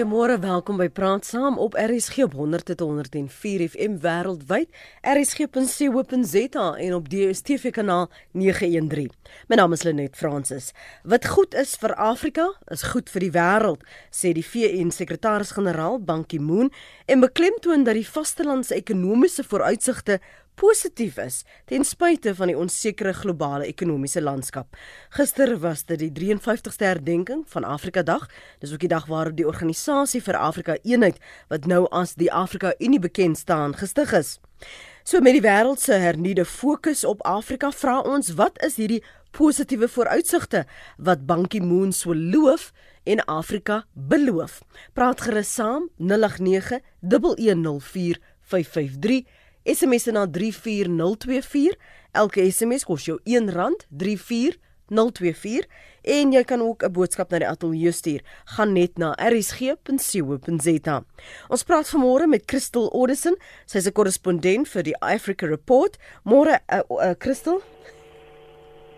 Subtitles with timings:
[0.00, 4.70] Goeiemôre, welkom by Praat Saam op RSG op 100 tot 104 FM wêreldwyd,
[5.04, 9.10] rsg.co.za en op DStv kanaal 913.
[9.52, 10.70] My naam is Lenet Fransis.
[11.04, 16.24] Wat goed is vir Afrika, is goed vir die wêreld, sê die VN sekretaris-generaal Ban
[16.24, 16.72] Ki-moon
[17.04, 20.16] en beklemtoon dat die vastelandse ekonomiese vooruitsigte
[20.60, 24.76] positief is ten spyte van die onsekere globale ekonomiese landskap.
[25.16, 28.28] Gister was dit die 53ste herdenking van Afrika Dag.
[28.60, 31.16] Dis ook die dag waarop die organisasie vir Afrika Eenheid
[31.48, 34.38] wat nou as die Afrika Unie bekend staan gestig is.
[35.04, 39.88] So met die wêreld se hernuide fokus op Afrika, vra ons wat is hierdie positiewe
[39.88, 40.66] vooruitsigte
[40.98, 42.72] wat Ban Ki-moon so loof
[43.08, 44.60] en Afrika beloof.
[44.92, 51.74] Praat gerus saam 089 1104553 SMS na 34024.
[52.12, 55.64] Elke SMS kos jou R1.34024
[56.02, 58.20] en jy kan ook 'n boodskap na die ateljee stuur.
[58.44, 61.04] Gaan net na rsg.co.za.
[61.48, 63.36] Ons praat vanmôre met Crystal Oddison.
[63.66, 65.98] Sy's 'n korrespondent vir die Africa Report.
[66.24, 67.62] Môre uh, uh, Crystal.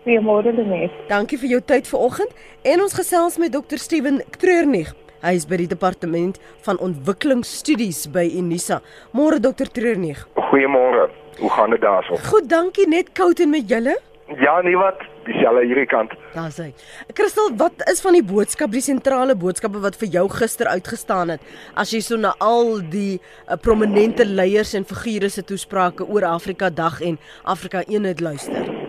[0.03, 0.93] Goeiemôre Denise.
[1.07, 5.02] Dankie vir jou tyd vanoggend en ons gesels met Dr Steven Treurnig.
[5.23, 6.35] Hy is by die departement
[6.65, 8.81] van ontwikkelingsstudies by Unisa.
[9.15, 10.25] Môre dokter Treurnig.
[10.51, 11.07] Goeiemôre.
[11.39, 12.19] Hoe gaan dit daarso?
[12.27, 12.89] Goed, dankie.
[12.91, 13.95] Net koud en met julle?
[14.39, 14.99] Ja, nee wat?
[15.23, 16.11] Dieselfde hierdie kant.
[16.33, 16.69] Daar's hy.
[17.15, 21.51] Kristel, wat is van die boodskap, die sentrale boodskappe wat vir jou gister uitgestaan het
[21.79, 26.71] as jy so na al die uh, prominente leiers en figure se toesprake oor Afrika
[26.71, 28.82] Dag en Afrika Eenheid luister?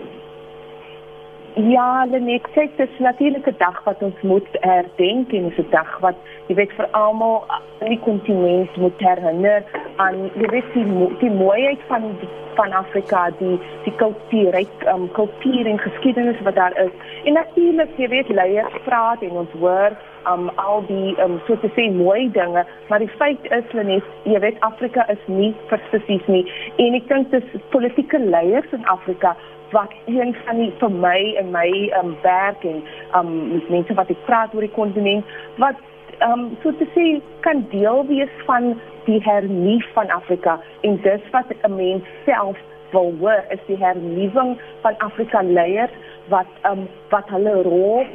[1.54, 5.98] Ja, Lenet, kyk, dit is natuurlik 'n dag wat ons moet herdenk en 'n dag
[5.98, 6.14] wat
[6.46, 7.44] jy weet vir almal
[7.80, 9.62] in die kontinent moet herinner
[9.96, 10.86] aan jy weet die,
[11.18, 12.02] die mooiheid van
[12.54, 16.90] van Afrika, die die kultuur, um, kultuur en geskiedenis wat daar is.
[17.24, 19.90] En natuurlik, jy weet leiers praat en ons hoor
[20.26, 24.38] um al die um so te sê mooi dinge, maar die feit is Lenet, jy
[24.38, 26.52] weet Afrika is nie presies nie.
[26.76, 29.36] En ek dink dis politieke leiers in Afrika
[29.74, 31.68] wat een van die vir my en my
[32.00, 32.82] um werk en
[33.18, 33.32] um
[33.68, 35.80] mense wat ek praat oor die kontinent wat
[36.28, 37.06] um so te sê
[37.46, 38.74] kan deel wees van
[39.08, 40.58] die hernie van Afrika.
[40.86, 42.58] En dis wat 'n mens self
[42.92, 45.96] wil hoor is die hernuwing van Afrika leiers
[46.28, 48.06] wat um wat hulle rol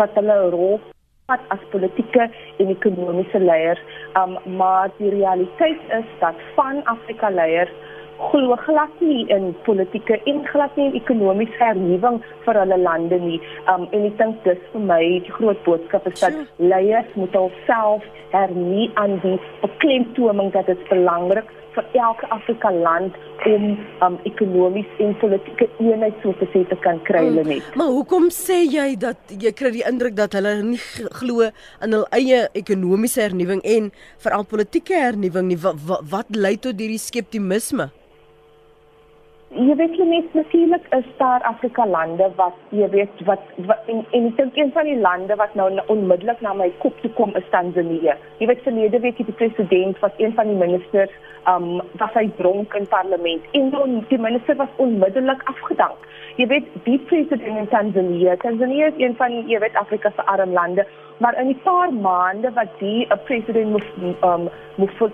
[0.00, 0.80] wat hulle rol
[1.26, 3.82] wat as politieke en ekonomiese leiers.
[4.22, 7.74] Um maar die realiteit is dat van Afrika leiers
[8.18, 13.40] glo glad nie in politieke en glad nie in ekonomiese hernuwing vir hulle lande nie.
[13.72, 18.06] Um en ek dink dis vir my die groot boodskap is dat leiers moet alself
[18.32, 23.16] hernie aan die beklemtoning dat dit belangrik vir elke Afrika land
[23.46, 23.66] om
[24.04, 27.52] um ekonomies en politieke eenheid so te sê te kan kry hulle hmm.
[27.52, 27.76] net.
[27.78, 30.80] Maar hoekom sê jy dat jy kry die indruk dat hulle nie
[31.20, 31.50] glo
[31.84, 33.92] in hul eie ekonomiese hernuwing en
[34.24, 35.60] veral politieke hernuwing nie?
[35.60, 37.90] Wat, wat, wat lei tot hierdie skeptisisme?
[39.54, 44.02] Jy weet jy net natuurlik is daar Afrika lande wat jy weet wat, wat en,
[44.10, 47.34] en ek dink een van die lande wat nou onmiddellik na my kop toe kom
[47.38, 48.16] is Tanzanië.
[48.40, 51.14] Jy weet verlede week die president was een van die ministers
[51.46, 56.10] um was hy dronk in parlement en dan die minister was onmiddellik afgedank.
[56.36, 60.52] Jy weet die president in Tanzanië, Tanzanië is een van jy weet Afrika se arm
[60.58, 60.86] lande,
[61.18, 65.12] maar in die paar maande wat die 'n uh, president moes um moes vir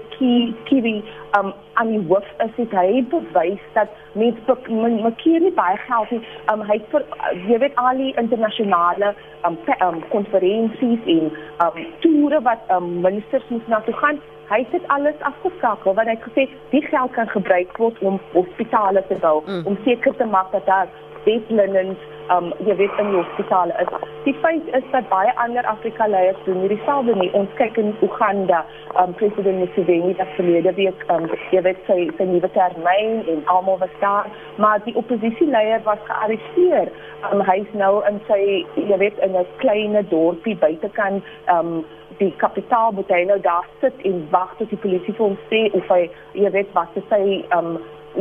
[0.64, 1.04] Kiwi
[1.38, 4.56] um aan die hoof is het hy bewys dat mense
[5.02, 6.22] maak nie baie geld nie.
[6.52, 7.04] Um hy vir
[7.48, 9.14] jy weet al die internasionale
[9.44, 11.30] um konferensies um, en
[11.66, 14.20] um toere wat um ministers moet na toe gaan
[14.52, 19.04] hy het alles afgeskakel want hy het gesê die geld kan gebruik word om hospitale
[19.08, 19.66] te bou mm.
[19.66, 20.88] om seker te maak dat daar
[21.24, 21.98] bedlennens
[22.30, 23.88] um jy weet in die hospitale is.
[24.24, 27.30] Die feit is dat baie ander Afrika leiers doen nie dieselfde nie.
[27.38, 28.64] Ons kyk in Uganda,
[29.02, 33.80] um president Museveni het verlede week um jy weet sy sy nuwe termyn en almal
[33.82, 36.92] was daar, maar die oppositieleier was gearresteer.
[37.32, 38.42] Um hy's nou in sy
[38.76, 41.84] jy weet in 'n klein dorpie buitekant um
[42.18, 45.64] die kapitaal moet hy nou daar sit en wag tot die polisie vir hom sê
[45.72, 47.78] of hy jy weet wat sy um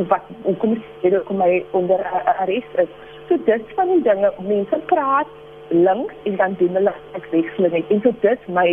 [0.08, 0.28] wat
[0.58, 2.04] kom jy kom hy onder
[2.38, 2.88] arrest is.
[3.32, 5.28] So dit van die dinge mense praat
[5.68, 7.88] links en dan doen hulle ek wegslag net.
[7.88, 8.66] En so dit my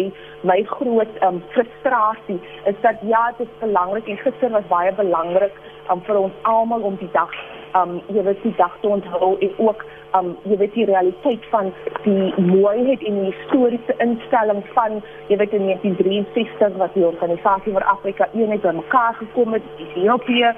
[0.44, 2.36] my groot um, frustrasie
[2.68, 5.56] is dat ja, dit is belangrik en gister was baie belangrik
[5.88, 7.32] um, vir ons almal om die dag
[7.80, 9.86] um jy weet die dag te onthou en ook
[10.18, 11.72] um jy weet die realiteit van
[12.04, 17.86] die mooiheid en die historiese instelling van jy weet in 1963 wat die organisasie vir
[17.94, 20.54] Afrika eenheid bymekaar gekom het Ethiopië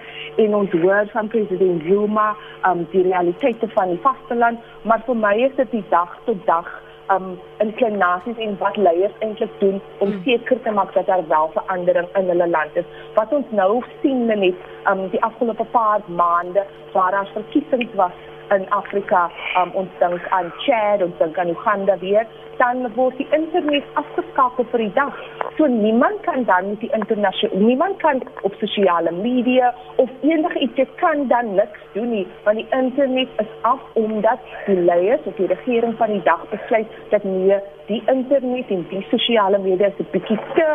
[0.46, 2.30] en ons hoor van president Zuma
[2.70, 6.72] um die realiteite van die vasteland maar vir my is dit die dag tot dag
[7.12, 10.22] um inklinasies en wat leiers eintlik doen om Hmm.
[10.24, 12.86] seker te maak dat daar wel verandering in hulle land is.
[13.16, 14.56] Wat ons nou sien net
[14.92, 16.64] um die afgelope paar maande
[16.94, 18.16] waar daar verkiesings was
[18.56, 19.30] in Afrika,
[19.62, 22.28] um ons dink aan Chad, ons dink aan Uganda weer,
[22.62, 25.18] dan word die internet afgeskakel vir die dag.
[25.58, 30.78] So niemand kan dan met die internasionale niemand kan op sosiale media of enige iets
[30.82, 35.36] jy kan dan niks doen nie want die internet is af omdat die leiers of
[35.36, 37.60] die regering van die dag besluit dat nee
[37.90, 40.70] die internet en die sosiale media is 'n bietjie te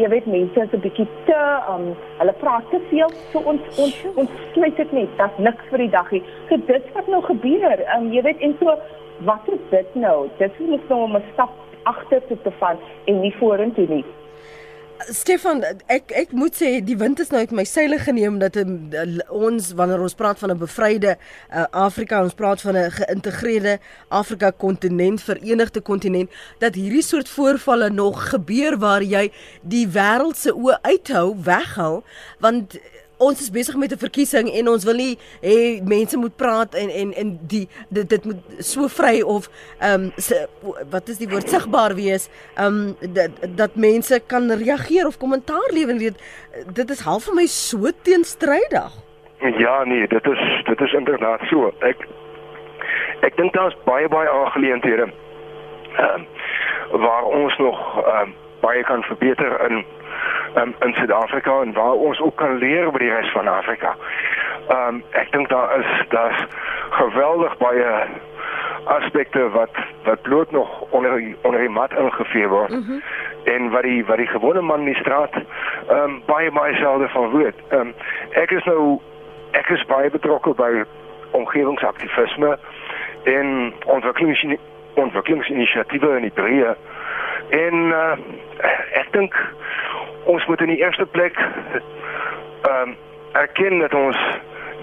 [0.00, 1.40] jy weet mense is 'n bietjie te
[1.74, 1.84] um
[2.18, 3.10] hulle praat te veel.
[3.32, 6.22] So ons ons ons sluit dit net dat niks vir die dag nie.
[6.48, 8.76] So dit wat nou gebeur um jy weet en so
[9.24, 10.28] wat is dit nou?
[10.38, 11.50] Dit is nou om 'n stap
[11.82, 14.04] agter te vat en nie vorentoe nie.
[15.10, 18.90] Stefan, ek ek moet sê die wind is nou uit my seile geneem dat um,
[19.28, 23.78] ons wanneer ons praat van 'n bevryde uh, Afrika, ons praat van 'n geïntegreerde
[24.08, 29.32] Afrika kontinent, verenigde kontinent, dat hierdie soort voorvalle nog gebeur waar jy
[29.62, 32.02] die wêreld se oë uithou, weghou,
[32.38, 32.78] want
[33.22, 36.90] ons is besig met 'n verkiesing en ons wil nie hê mense moet praat en
[36.90, 39.48] en en die dit, dit moet so vry of
[39.80, 40.12] ehm um,
[40.90, 45.70] wat is die woord sigbaar wees ehm um, dat dat mense kan reageer of kommentaar
[45.72, 46.18] lewer weet
[46.74, 48.92] dit is half vir my so teenstrydig.
[49.58, 51.72] Ja, nee, dit is dit is inderdaad so.
[51.80, 52.06] Ek
[53.20, 55.08] ek dink daar's baie baie aangeleenthede
[55.96, 56.24] ehm
[56.90, 58.30] waar ons nog ehm
[58.60, 59.84] baie kan verbeter in
[60.56, 63.96] um, in Suid-Afrika en waar ons ook kan leer by die res van Afrika.
[64.68, 66.46] Ehm um, ek dink daar is daar's
[66.90, 67.90] geweldig baie
[68.84, 69.70] aspekte wat
[70.04, 72.70] wat bloot nog onder die, onder die mat ingevee word.
[72.70, 73.02] Mm -hmm.
[73.44, 75.34] En wat die wat die gewone man in die straat
[75.88, 77.54] ehm um, baie baie selde van weet.
[77.68, 77.94] Ehm um,
[78.30, 79.00] ek is nou
[79.50, 80.84] ek is baie betrokke by
[81.30, 82.58] omgewingsaktivisme
[83.24, 84.46] en ontwikkelings
[84.94, 86.76] ontwikkelingsinisiatiewe in die breë.
[87.50, 88.12] En uh,
[88.92, 89.34] ek dink
[90.24, 92.96] ons moet in die eerste plek ehm um,
[93.32, 94.18] erken dat ons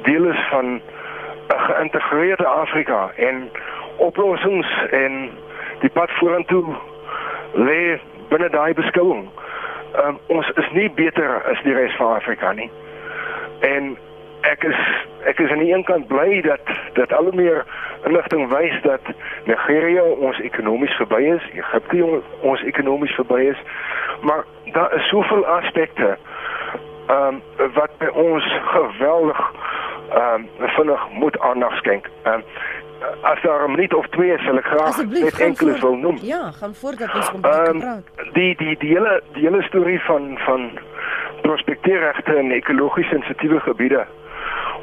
[0.03, 0.81] deel is van 'n
[1.47, 3.50] geïntegreerde Afrika en
[3.95, 5.30] oplossings en
[5.80, 6.75] die pad vorentoe
[7.53, 8.00] lê
[8.30, 9.30] binne daai beskouing.
[9.95, 12.71] Ehm um, ons is nie beter as die res van Afrika nie.
[13.59, 13.97] En
[14.41, 14.80] ek is
[15.27, 16.62] ek is aan die een kant bly dat
[16.94, 17.65] dat al meer
[18.06, 19.01] inligting wys dat
[19.45, 23.63] Nigeria ons ekonomies verby is, Egipte ons ekonomies verby is,
[24.21, 26.18] maar daar is soveel aspekte
[27.07, 29.51] ehm um, wat by ons geweldig
[30.10, 32.10] ehm um, vinnig moet aandag skenk.
[32.24, 32.44] Ehm um,
[33.21, 36.18] as daar 'n minuut of twee is, sal ek graag net enkele wil noem.
[36.21, 38.04] Ja, gaan voort dat ons kom um, praat.
[38.33, 40.72] Die die die hele die hele storie van van
[41.42, 44.06] prospekteerregte in ekologies sensitiewe gebiede.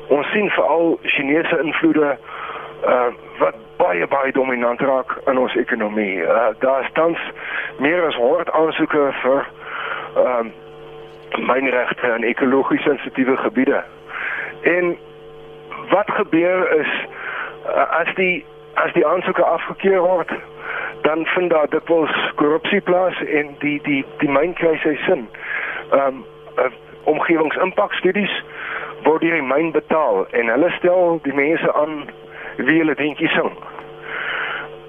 [0.08, 2.18] Ons sien veral Chinese invloede
[2.86, 3.25] uh wat
[3.76, 6.22] baie baie dominant raak in ons ekonomie.
[6.22, 7.18] Uh daar tans
[7.78, 9.46] meer as 100 aansoeke vir
[10.16, 10.54] ehm uh,
[11.36, 13.82] mynregte in ekologies sensitiewe gebiede.
[14.62, 14.96] En
[15.90, 16.92] wat gebeur is
[17.66, 18.44] uh, as die
[18.74, 20.32] as die aansoeke afgekeur word,
[21.02, 25.28] dan vind daar dikwels korrupsie plaas en die die die myn kry sy sin.
[25.90, 26.24] Ehm um,
[26.58, 26.72] uh,
[27.06, 28.32] omgewingsimpakstudies
[29.04, 32.08] word deur die myn betaal en hulle stel die mense aan
[32.56, 33.52] wie hulle dink is sing.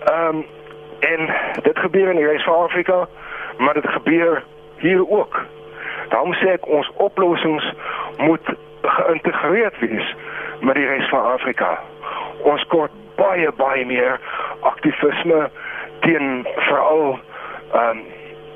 [0.06, 0.46] Ehm um,
[1.00, 1.30] en
[1.62, 3.08] dit gebeur in die res van Afrika,
[3.58, 4.44] maar dit gebeur
[4.78, 5.42] hier ook.
[6.10, 7.74] Daarom sê ek ons oplossings
[8.18, 8.50] moet
[8.82, 10.16] geïntegreerd wees
[10.60, 11.80] met die res van Afrika.
[12.42, 14.20] Ons kort baie baie meer
[14.60, 15.50] aktivisme
[16.00, 17.20] teen veral
[17.74, 18.04] ehm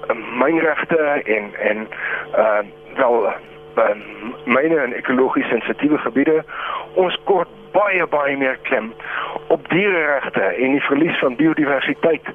[0.10, 1.88] um, mynregte en en
[2.34, 3.34] ehm uh, wel
[3.75, 4.01] um,
[4.44, 6.44] myne en ekologies sensitiewe gebiede.
[6.94, 8.94] Ons kort baie baie meer klem
[9.48, 12.28] op diereregte en die verlies van biodiversiteit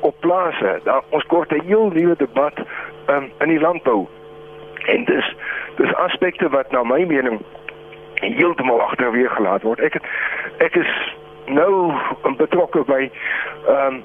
[0.00, 0.80] op plase.
[0.84, 2.58] Daar ons kort 'n heel nuwe debat
[3.06, 4.06] um, in die landbou.
[4.86, 5.34] En dis
[5.76, 7.40] dis aspekte wat na my mening
[8.14, 9.80] heeltemal agterweer gelaat word.
[9.80, 10.02] Ek het,
[10.58, 11.14] ek is
[11.46, 11.92] nou
[12.36, 13.10] betrokke by
[13.68, 14.02] ehm um,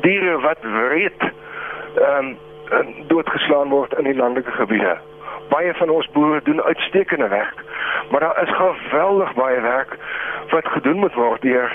[0.00, 1.22] diere wat wreed
[1.94, 2.34] ehm
[2.70, 4.96] um, doodgeslaan word in die landelike gebiede.
[5.48, 7.64] Baie van ons boere doen uitstekende werk,
[8.10, 9.96] maar daar is geweldig baie werk
[10.50, 11.72] wat gedoen moet word deur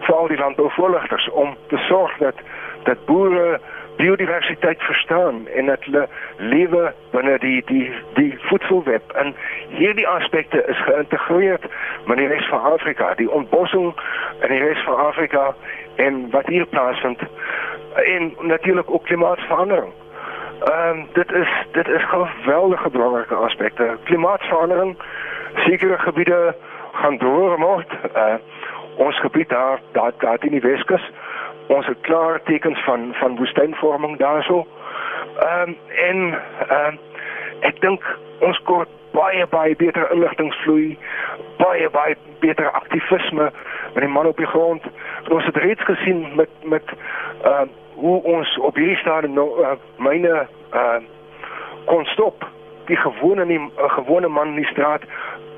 [0.00, 2.34] veral die landbouvoorligters om te sorg dat
[2.82, 3.60] dat boere
[3.96, 9.34] biodiversiteit verstaan en dat hulle lewe binne die die die voedselweb en
[9.68, 11.58] hierdie aspekte is geïntegreer
[12.06, 13.94] met die res van Afrika, die ontbossing
[14.40, 15.54] in die res van Afrika
[15.96, 17.22] en wat hier plaasvind
[18.04, 19.92] en natuurlik ook klimaatsverandering.
[20.58, 23.96] Ehm um, dit is dit is geweldige belangrike aspekte.
[24.04, 24.96] Klimaatsverandering
[25.54, 26.54] sekere gebiede
[26.92, 27.92] gaan droër word.
[28.16, 28.34] Uh,
[28.96, 31.10] ons gebied daar daar daar in die Weskus
[31.68, 34.66] Ons het klaar tekens van van woestynvorming daarso.
[35.38, 35.76] Ehm um,
[36.08, 36.38] en
[36.68, 36.98] ehm um,
[37.60, 38.04] ek dink
[38.40, 40.98] ons kort baie baie beter inligtingvloei,
[41.56, 43.50] baie baie beter aktivisme
[43.94, 44.82] met die man op die grond.
[45.24, 46.84] En ons het reeds gesien met met
[47.42, 47.68] ehm uh,
[48.00, 51.00] hoe ons op hierdie stadium nou uh, myne uh,
[51.84, 52.46] kon stop.
[52.86, 55.02] Die gewone nie 'n gewone man in die straat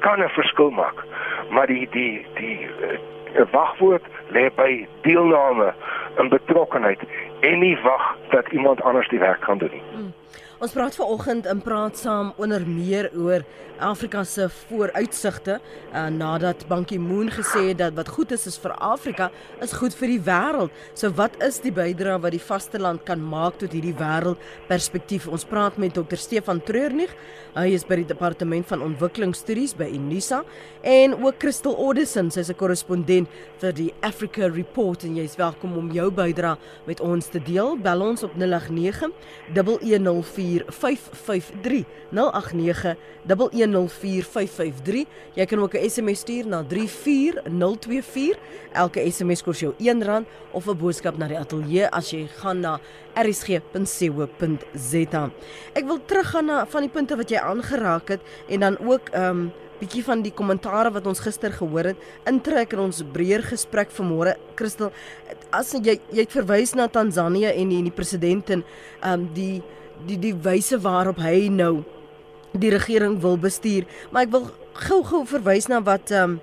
[0.00, 1.04] kan 'n verskil maak.
[1.50, 5.75] Maar die die die uh, wagwoord lê by deelname
[6.16, 7.00] en betrokkenheid
[7.40, 9.82] en nie wag dat iemand anders die werk gaan doen nie.
[9.92, 10.12] Hmm.
[10.61, 13.47] Ons praat vanoggend in praat saam onder meer oor
[13.80, 18.75] Afrika se vooruitsigte uh, nadat Ban Ki-moon gesê het dat wat goed is is vir
[18.76, 19.30] Afrika
[19.64, 20.75] is goed vir die wêreld.
[20.92, 25.30] So wat is die bydrae wat die vasteland kan maak tot hierdie wêreldperspektief?
[25.32, 26.20] Ons praat met Dr.
[26.20, 27.14] Stefan Treurnig.
[27.56, 30.42] Hy is by die departement van ontwikkelingsstudies by Unisa
[30.85, 33.28] en ook Crystal Odison, sy's 'n korrespondent
[33.61, 37.76] vir die Africa Report en jy's welkom om jou bydrae met ons te deel.
[37.78, 39.10] Bel ons op 089
[43.52, 48.38] 110 Jy kan ook 'n SMS stuur na 34024.
[48.72, 52.80] Elke SMS kos jou R1 of 'n boodskap na die ateljee as jy gaan na
[53.14, 53.70] rsg.co.za.
[55.72, 59.25] Ek wil teruggaan na van die punte wat jy aangeraak het en dan ook ehm
[59.25, 61.96] um, bietjie van die kommentare wat ons gister gehoor het
[62.28, 64.37] intrek in ons breër gesprek vanmôre.
[64.58, 64.92] Christel,
[65.52, 68.64] as jy jy het verwys na Tansanië en die, die president en
[69.02, 69.62] ehm um, die
[70.07, 71.83] die die wyse waarop hy nou
[72.52, 73.85] die regering wil bestuur.
[74.11, 76.40] Maar ek wil gou-gou verwys na wat ehm um,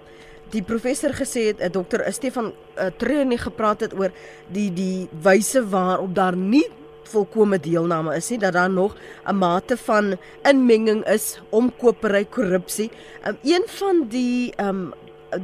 [0.54, 4.12] die professor gesê het, 'n dokter Stefan uh, Treurnig gepraat het oor
[4.48, 6.66] die die wyse waarop daar nie
[7.08, 8.96] volkomme deelname is nie dat daar nog
[9.26, 12.92] 'n mate van inmenging is, omkopery, korrupsie.
[13.28, 14.94] Um, een van die ehm um,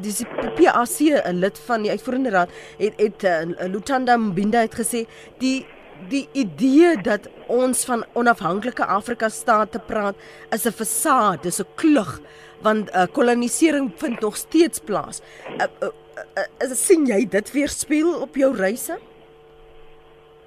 [0.01, 0.23] dis
[0.55, 5.05] PAC 'n lid van die uitvoerende raad het het uh, Lutanda Mbinda het gesê
[5.37, 5.65] die
[6.09, 10.15] die idee dat ons van onafhanklike Afrika state praat
[10.51, 12.21] is 'n fasade, dis 'n klug
[12.61, 15.21] want uh, kolonisering vind nog steeds plaas.
[15.47, 15.89] Uh, uh,
[16.37, 18.97] uh, uh, sien jy dit weer speel op jou reise?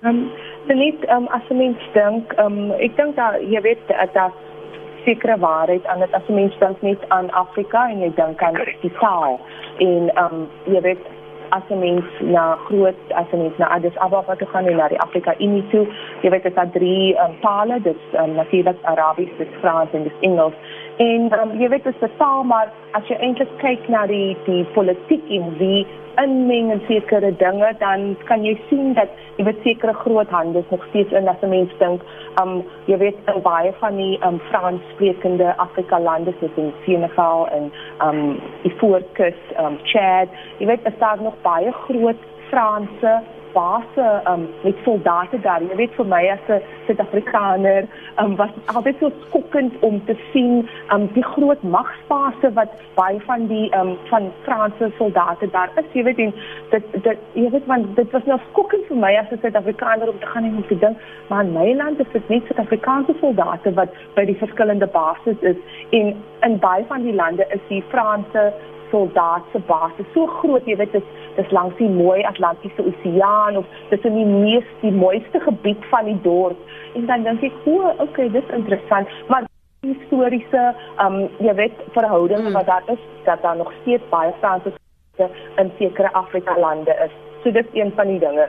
[0.03, 0.33] Ehm
[0.67, 4.33] um, net um, as 'n mens dink, um, ek dink dat jy weet dat
[5.07, 8.59] sekere waarheid aan dit as 'n mens dink net aan Afrika en jy dink aan
[8.83, 9.39] die taal
[9.79, 11.07] en um, jy weet
[11.51, 14.89] as 'n mens na groot as 'n mens na Addis Ababa toe gaan en na
[14.89, 15.87] die Afrika Unie toe,
[16.23, 19.93] jy weet dit is drie um, tale, dit is um, natuurlik Arabies, dit is Frans
[19.93, 20.55] en dit is Engels.
[20.97, 24.65] En um, jy weet dit is taal, maar as jy eintlik kyk na die die
[24.75, 25.87] politiek en wie
[26.17, 30.87] inmeng in sekere dinge, dan kan jy sien dat jy weet sekere groot hande nog
[30.89, 32.03] steeds in as 'n mens dink,
[32.41, 37.71] um jy weet in baie van die um Franssprekende Afrika lande soos in Senegal en
[38.05, 38.21] um
[38.69, 43.21] Ivoorkus, um Chad, jy weet daar is nog baie groot Franse
[43.57, 45.65] base um, met soldate daar.
[45.65, 47.89] Jy weet vir my as 'n Suid-Afrikaner,
[48.21, 53.21] um, was dit altyd so skokkend om te sien um, die groot magsbase wat baie
[53.27, 55.89] van die um, van Franse soldate daar is.
[55.93, 56.35] Jy weet en
[56.71, 60.19] dit dit jy weet want dit was nou skokkend vir my as 'n Suid-Afrikaner om
[60.21, 60.97] te gaan en om te dink,
[61.29, 65.57] maar in my land is dit net Suid-Afrikaanse soldate wat by die verskillende bases is
[65.91, 68.53] en in baie van die lande is die Franse
[68.91, 74.05] soldaatse basis so groot jy weet dis dis langs die mooi Atlantiese Oseaan of dis
[74.09, 76.59] in die mees die mooiste gebied van die dorp
[76.95, 79.49] en dan dink ek o okay dis interessant maar
[79.87, 80.67] historiese
[81.07, 82.59] um jy weet verhoudinge hmm.
[82.59, 84.73] wat daar is dat daar nog steeds baie Franse
[85.57, 87.13] in sekere Afrika lande is
[87.43, 88.49] so dis een van die dinge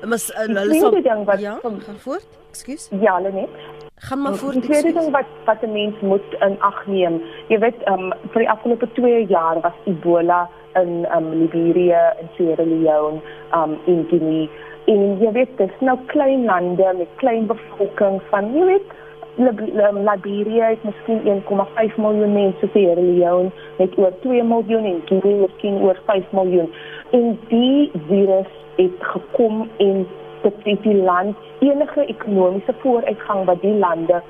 [0.00, 2.26] Maar hulle sal ja, gaan voort.
[2.50, 2.88] Ekskuus.
[3.00, 3.48] Ja, hulle net
[3.96, 4.52] gaan maar voort.
[4.52, 7.22] Die tweede ding wat wat 'n mens moet in ag neem.
[7.48, 12.14] Jy weet, ehm um, vir die afgelope 2 jaar was Ebola in ehm um, Liberia
[12.20, 13.20] en Sierra Leone,
[13.50, 14.48] ehm um, in Guinea.
[14.84, 18.88] En jy weet, dit is nou klein lande met klein bevolking van, jy weet,
[19.36, 25.80] Liberia het miskien 1,5 miljoen mense, Sierra Leone het oor 2 miljoen en Guinea miskien
[25.82, 26.72] oor 5 miljoen.
[27.10, 30.06] En die virus het gekom en
[30.44, 34.22] dit het die land enige ekonomiese vooruitgang wat die lande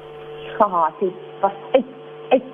[0.58, 1.90] gehad het was uit
[2.28, 2.48] uit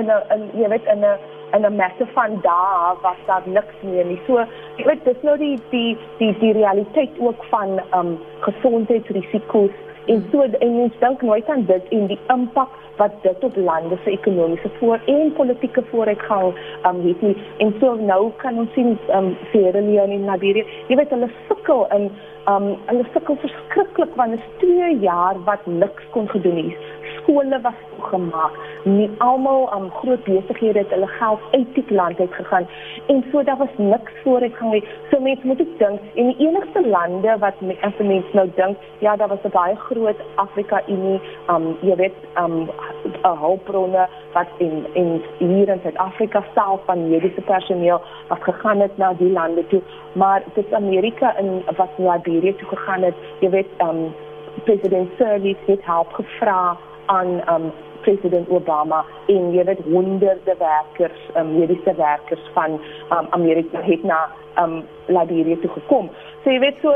[0.00, 1.18] in 'n jy weet in 'n
[1.56, 4.20] in 'n messe van daar was daar niks meer nie.
[4.26, 4.44] So
[4.76, 9.76] jy weet dis nou die die die die realiteit ook van um gesondheidsrisiko's
[10.08, 13.96] en so en mens dink nooit aan dit en die impak wat dit op lande
[14.04, 16.54] se ekonomiese voor en politieke vooruitgang
[16.86, 17.36] um, het nie.
[17.58, 21.86] En so nou kan ons sien um Sierra Leone en Liberia, jy weet hulle sukkel
[21.96, 22.10] in
[22.50, 26.97] um hulle sukkel verskriklik want dit is 2 jaar wat niks kon gedoen is
[27.28, 28.52] skole was toegemaak.
[28.84, 32.66] Nie almal aan um, groot besighede het hulle geld uit die land uit gegaan
[33.06, 34.84] en so daar was niks vooruitgang nie.
[35.10, 39.28] So mense moet ek dink en die enigste lande wat mense nou dink, ja, daar
[39.28, 42.70] was 'n baie groot Afrika Unie, um jy weet, um
[43.24, 48.96] 'n hulpbronne wat in in hier in Suid-Afrika self van mediese personeel wat gegaan het
[48.96, 49.82] na die lande toe,
[50.12, 53.14] maar dit Amerika in wat Liberia toe gegaan het.
[53.40, 54.14] Jy weet, um
[54.64, 56.76] president Sirleaf het help gevra
[57.14, 57.70] aan um
[58.06, 62.78] president Obama en jy weet honderde werkers, um, mediese werkers van
[63.10, 64.20] um, Amerika het na
[64.62, 66.10] um Liberia toe gekom.
[66.44, 66.94] So jy weet so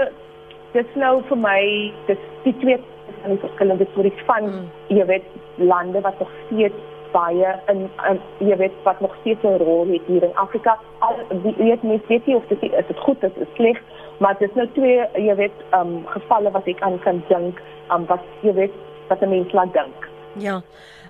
[0.73, 1.61] dit's nou vir my
[2.09, 2.79] dis die twee
[3.23, 4.71] van die verskillende stories van mm.
[4.97, 5.29] jy weet
[5.61, 10.07] lande wat nog steeds baie in, in jy weet wat nog steeds 'n rol het
[10.07, 10.79] hier in Afrika.
[10.99, 13.79] Al die weet mens weet nie of dit is dit goed is, is sleg,
[14.19, 18.07] maar dit is nou twee jy weet um gevalle wat ek aan kan dink, um
[18.07, 18.73] wat jy weet
[19.13, 19.99] wat 'n mens laat dink.
[20.47, 20.63] Ja.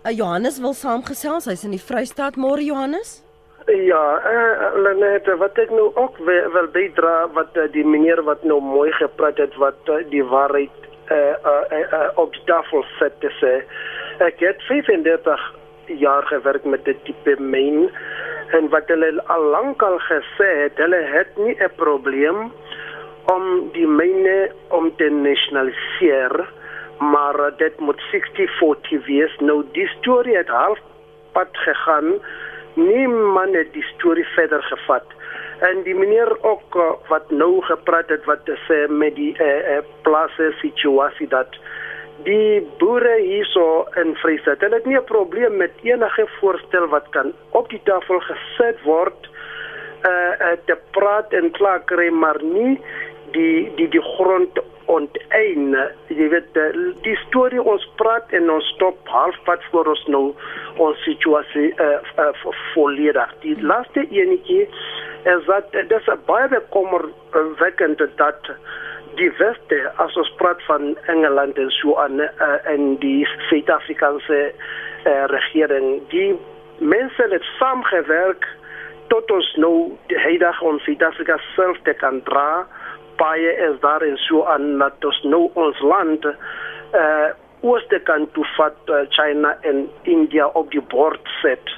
[0.07, 1.45] Uh, Johannes wil saamgesels.
[1.45, 2.37] Hy's in die Vrystaat.
[2.37, 3.23] Môre Johannes?
[3.67, 8.23] Ja, eh uh, Lenette, wat ek nou ook wil, wil bydra wat uh, die meneer
[8.27, 12.33] wat nou mooi gepraat het wat uh, die waarheid eh uh, uh, uh, uh, op
[12.33, 13.53] die tafel sit te sê.
[14.19, 15.55] Ek het 35
[15.87, 17.91] jaar gewerk met dit tipe myn
[18.59, 22.51] en wat hulle al lank al gesê het, hulle het nie 'n probleem
[23.35, 26.62] om die myne om te nasionaliseer nie
[27.11, 29.37] maar uh, dit moet 60-40 wees.
[29.39, 32.13] Nou die storie het halfpad gegaan.
[32.75, 35.05] Niemand het die storie verder gevat.
[35.59, 39.79] En die meneer ook uh, wat nou gepraat het wat sê met die uh, uh,
[40.03, 41.59] plasse situasie dat
[42.27, 47.33] die boere hierso in Vryheid, hulle het nie 'n probleem met enige voorstel wat kan
[47.51, 49.31] op die tafel gesit word
[50.07, 52.81] uh, uh te praat en klaar kry maar nie
[53.33, 54.61] die die die grond
[54.97, 55.77] onteien
[56.09, 56.59] jy weet
[57.07, 60.25] die storie ons praat en ons stop halfpad voor ons nou
[60.83, 63.35] ons situasie uh, uh, volledig.
[63.45, 64.69] Die laaste enetjie
[65.35, 67.09] is dat dis 'n baie bekommer
[67.59, 68.51] wekkend dat
[69.17, 75.25] die weste as ons praat van Engeland en so aan uh, en die Suid-Afrikaanse uh,
[75.27, 76.33] regering die
[76.79, 78.49] mense het saamgewerk
[79.13, 79.75] tot ons nou
[80.13, 82.65] die heidag ons Suid-Afrika self te kan dra
[83.21, 87.29] baie is daar en so aan dat ons nou ons land uh,
[87.63, 91.75] ooste kant toe vat uh, China en India op die bord set.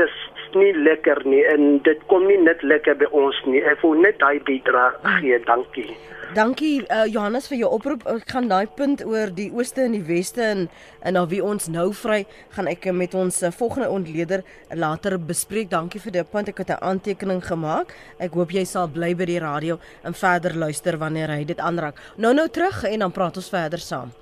[0.00, 0.14] Dis
[0.56, 3.62] nie lekker nie en dit kom nie net lekker by ons nie.
[3.62, 5.38] Ek wil net daai bydra gee.
[5.46, 5.90] Dankie.
[6.34, 8.02] Dankie uh, Johannes vir jou oproep.
[8.10, 10.66] Ek gaan daai punt oor die ooste en die weste en
[11.00, 14.44] en na wie ons nou vry gaan ek met ons uh, volgende ontleder
[14.76, 15.70] later bespreek.
[15.72, 16.52] Dankie vir die punt.
[16.52, 17.96] Ek het 'n aantekening gemaak.
[18.20, 21.96] Ek hoop jy sal bly by die radio en verder luister wanneer hy dit aanraak.
[22.16, 24.12] Nou nou terug en dan praat ons verder saam.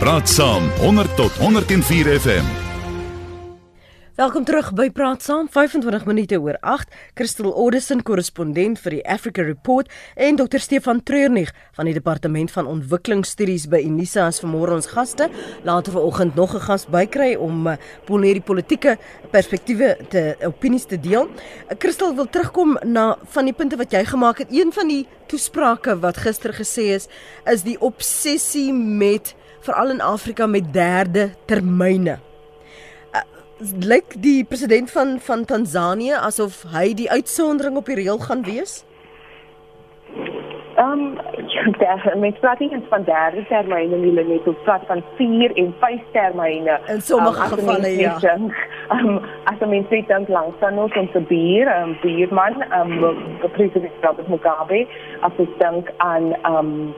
[0.00, 2.63] Praat saam 100 tot 104 FM.
[4.14, 6.92] Welkom terug by Praat Saam 25 minute oor 8.
[7.18, 12.68] Christel Oddison korrespondent vir die Africa Report en Dr Stefan Treurnig van die Departement van
[12.70, 15.26] Ontwikkelingsstudies by Unisa as vanmôre ons gaste.
[15.66, 17.74] Later vanoggend nog 'n gas bykry om uh,
[18.06, 18.98] die politieke
[19.32, 21.26] perspektiewe te opinies te deel.
[21.26, 24.52] Uh, Christel wil terugkom na van die punte wat jy gemaak het.
[24.52, 27.08] Een van die toesprake wat gister gesê is
[27.50, 32.20] is die obsessie met veral in Afrika met derde termyne
[33.72, 38.84] lyk die president van van Tansanië asof hy die uitsondering op die reël gaan wees?
[40.76, 41.18] Ehm um,
[41.78, 46.80] ja, met praatjie van derde termyne nie net op praat van 4 en 5 termyne.
[46.86, 48.18] In sommige um, gevalle ja.
[48.22, 53.04] Ehm um, as mens sê dan langs dan ons ons bier, ehm um, bierman, ehm
[53.04, 53.16] um,
[53.52, 54.86] president Robert Mugabe,
[55.20, 56.94] as ek dink aan ehm um,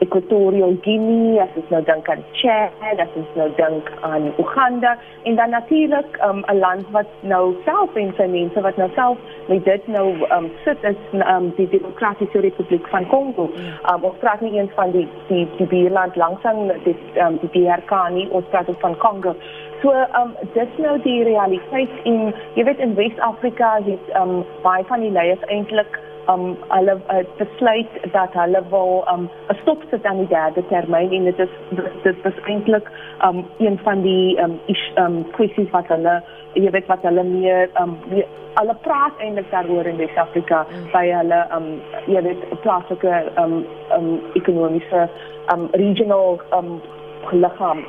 [0.00, 4.96] Equatorial Guinea, as ons nou dink aan Chad, as ons nou dink aan Uganda
[5.28, 9.18] en dan natuurlik um, 'n land wat nou self en sy mense wat nou self
[9.48, 13.50] met dit nou um, sit is um, die Demokratiese Republiek van Kongo.
[13.92, 17.50] Um, ons praat nie eens van die die die buurland langs aan die um, die
[17.56, 19.34] DRK nie, ons praat ook van Kongo.
[19.82, 25.00] So um dis nou die realiteit in jy weet in Wes-Afrika het um baie van
[25.00, 25.96] die leiers eintlik
[26.32, 31.12] um hulle uh, besluit dat hulle wil um 'n stop sit aan die derde termyn
[31.12, 31.54] en dit is
[32.02, 32.90] dit is eintlik
[33.28, 37.68] um een van die um is, um kwessies wat hulle jy weet wat hulle meer
[37.82, 38.26] um meer,
[38.60, 40.90] hulle praat eintlik daaroor in Suid-Afrika mm.
[40.92, 41.68] by hulle um
[42.06, 43.14] jy weet plaaslike
[43.44, 43.64] um
[43.98, 45.08] um ekonomiese
[45.54, 46.80] um regional um
[47.30, 47.84] liggaam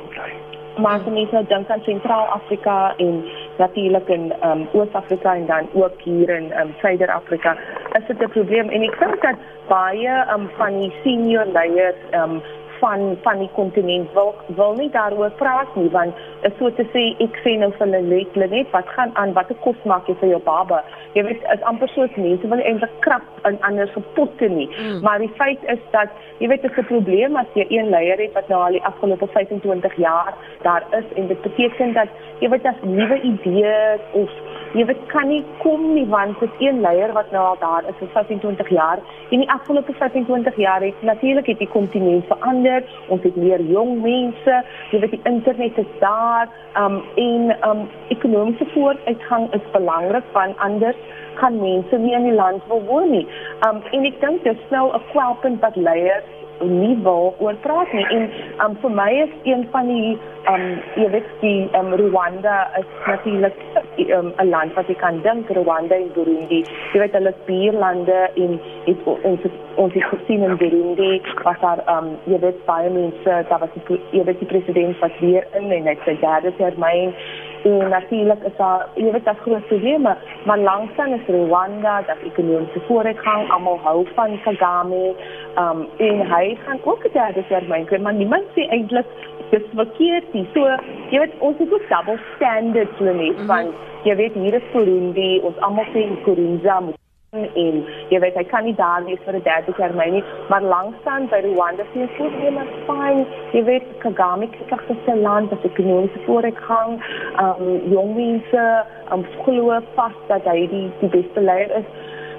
[0.76, 3.24] maar as mens nou dink aan Sentraal-Afrika en
[3.58, 7.56] natuurlik in um, Oos-Afrika en dan ook hier in um, Suider-Afrika,
[7.98, 8.68] is dit 'n probleem.
[8.68, 9.36] En ek dink dat
[9.68, 12.42] baie um, van die senior leiers um,
[12.82, 16.14] van van die kontinent wil wil nie daaroor praat nie want
[16.48, 19.34] is so te sê ek sê nou vir hulle net net wat gaan aan?
[19.36, 20.80] Watter kos maak jy vir jou baba?
[21.14, 24.68] Jy weet is amper soos mense wil eintlik krap in ander se potte nie.
[24.72, 24.98] Mm.
[25.06, 28.18] maar die feit is dat jy weet dit is 'n probleem as jy een leier
[28.24, 31.06] het wat nou al die afgelope 25 jaar daar is.
[31.16, 32.08] En dit beteken dat
[32.40, 34.30] jy weet as nuwe idees of
[34.72, 37.88] jy weet kan nie kom nie want dit is een leier wat nou al daar
[37.88, 42.84] is vir 25 jaar en die afgelope 25 jaar het natuurlik het die kontinent verander
[43.08, 44.60] ons het meer jong mense
[44.92, 46.48] jy weet die internet is daar
[46.80, 50.96] um, en um, ekonomiese vooruitgang is belangrik want anders
[51.40, 53.26] kan mense nie in die land wil woon nie.
[53.66, 57.92] Um, en ek dink dit is nou 'n kwelpunt wat leiers nie wil oor praat
[57.92, 58.06] nie.
[58.16, 58.30] En
[58.64, 60.18] um vir my is een van die
[60.50, 60.64] um
[60.96, 63.58] jy weet die um Rwanda is natuurlik
[64.18, 66.64] um 'n land wat jy kan dink Rwanda en Burundi.
[66.92, 69.40] Jy weet hulle buurlande in het ons
[69.74, 74.00] ons het gesien in Burundi was daar um jy weet baie mense daar was die,
[74.10, 77.14] jy weet die president wat weer in en hy sê daar is termyn
[77.64, 82.80] en natuurlik is daar jy weet daar groot probleme maar langsaan is Rwanda dat ekonomiese
[82.86, 85.14] vooruitgang almal hou van Kagame
[85.62, 89.06] um en hy gaan ook daar sê my kind maar niemand sê eintlik
[89.50, 90.66] dis verkeerd nie so
[91.10, 93.46] jy weet ons het ook double standards net mm -hmm.
[93.46, 93.70] want
[94.02, 97.00] jy weet hier is Burundi ons almal sê Kurunza moet
[97.32, 97.76] en
[98.12, 101.38] jy weet hy kan nie daar wees vir 'n derde termyn nie maar langsaan by
[101.44, 106.20] Rwanda sien jy goed hulle fyn jy weet Kagame kyk as 'n land wat ekonomiese
[106.26, 106.92] vooruitgang
[107.44, 107.64] um
[107.94, 108.66] jong mense
[109.16, 111.88] um glo vas dat hy die die beste leier is.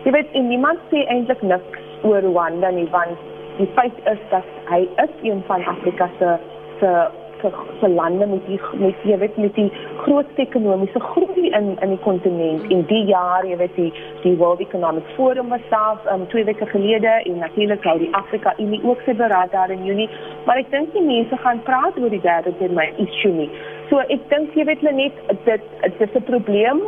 [0.05, 3.17] Jy weet en niemand sê eintlik niks oor Rwanda nie want
[3.57, 6.37] die feit is dat hy is een van Afrika se
[6.79, 9.69] se vir vir lande met die met jy weet met die
[10.03, 12.65] grootste ekonomiese groei in in die kontinent.
[12.71, 13.91] En die jaar jy weet die
[14.23, 18.55] die World Economic Forum was daar um, twee weke gelede en natuurlik hou die Afrika
[18.57, 20.09] Unie ook sy beraad daar in Junie.
[20.45, 23.49] Maar ek dink die mense gaan praat oor die derde termyn issue nie.
[23.89, 26.83] So ek dink jy weet net dit dit is 'n probleem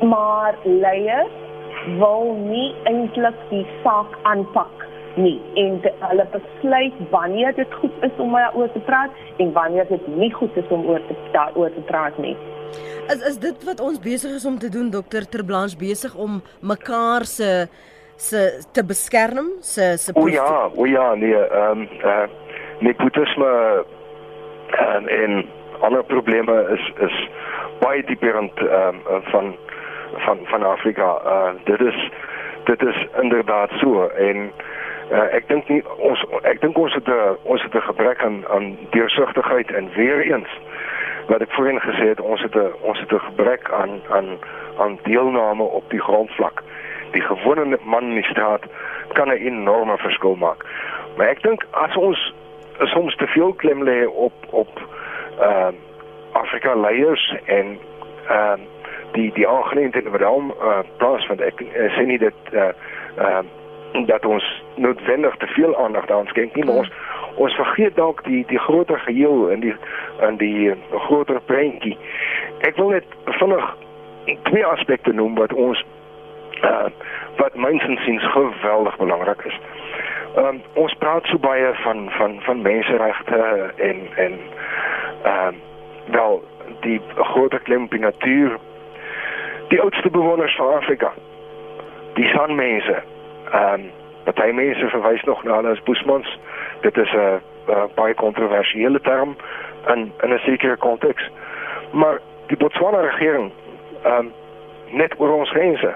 [0.00, 1.34] maar leiers
[1.98, 4.77] wil nie eintlik die saak aanpak
[5.18, 9.10] nie en de, hulle besluit wanneer dit goed is om daaroor te praat
[9.42, 12.36] en wanneer dit nie goed is om oor te daaroor te praat nie.
[13.08, 17.24] Is is dit wat ons besig is om te doen dokter Terblanche besig om mekaar
[17.24, 17.68] se
[18.16, 22.26] se te beskerm se se O ja, o ja, nee, ehm um, uh,
[22.78, 23.52] nepotisme
[24.80, 25.46] um, en
[25.80, 27.28] ander probleme is is
[27.80, 29.56] baie dieperend ehm um, van
[30.26, 31.20] van van Afrika.
[31.24, 32.10] Uh, dit is
[32.64, 34.52] dit is inderdaad so en
[35.08, 38.44] Uh, ek dink nie ons ek dink ons het 'n ons het 'n gebrek aan
[38.48, 40.48] aan deursigtigheid en weer eens
[41.28, 44.38] wat ek voorheen gesê het ons het 'n ons het 'n gebrek aan aan
[44.78, 46.62] aan deelname op die grondvlak.
[47.10, 48.62] Die gewone man in die straat
[49.12, 50.64] kan 'n enorme verskil maak.
[51.16, 52.34] Maar ek dink as ons
[52.78, 54.80] soms te veel klem lê op op
[55.40, 55.72] ehm uh,
[56.32, 57.78] Afrika leiers en
[58.28, 58.66] ehm uh,
[59.12, 62.74] die die aangeleenthede wat hom uh, plaasvind ek uh, sê nie dit uh, ehm
[63.18, 63.56] uh,
[63.92, 66.90] dat ons noodwendig te veel aandag daaraan skenk nie, maar ons
[67.34, 69.74] ons vergeet dalk die die groter geheel in die
[70.28, 71.98] in die groter prentjie.
[72.66, 73.76] Ek wil net vinnig
[74.42, 75.84] twee aspekte noem wat ons
[76.62, 76.90] uh,
[77.36, 79.58] wat mynsins sien geweldig belangrik is.
[80.36, 83.42] Um, ons praat so baie van van van menseregte
[83.76, 84.38] en en
[85.22, 85.66] ehm uh,
[86.08, 86.42] wel
[86.80, 88.58] die groter klem op die natuur.
[89.68, 91.12] Die oudste bewoners van Afrika.
[92.14, 93.02] Die sanmense
[93.52, 93.90] Ehm um,
[94.24, 96.38] party mense verwys nog na hulle as boesmans.
[96.80, 97.40] Dit is 'n
[97.94, 99.36] baie kontroversiële term
[99.86, 101.30] in in 'n sekere konteks.
[101.90, 103.52] Maar die Botswana regering
[104.02, 104.32] ehm um,
[104.90, 105.94] net oor ons grense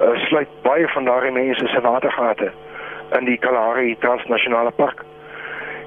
[0.00, 2.50] uh, sluit baie van daardie mense se watergate
[3.18, 5.04] in die Kalahari Transnasionale Park.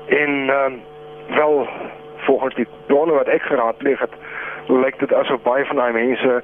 [0.08, 0.82] En ehm um,
[1.36, 1.68] wel
[2.18, 4.14] volgens die bronne wat ek geraadpleeg het,
[4.68, 6.44] lyk dit asof baie van daai mense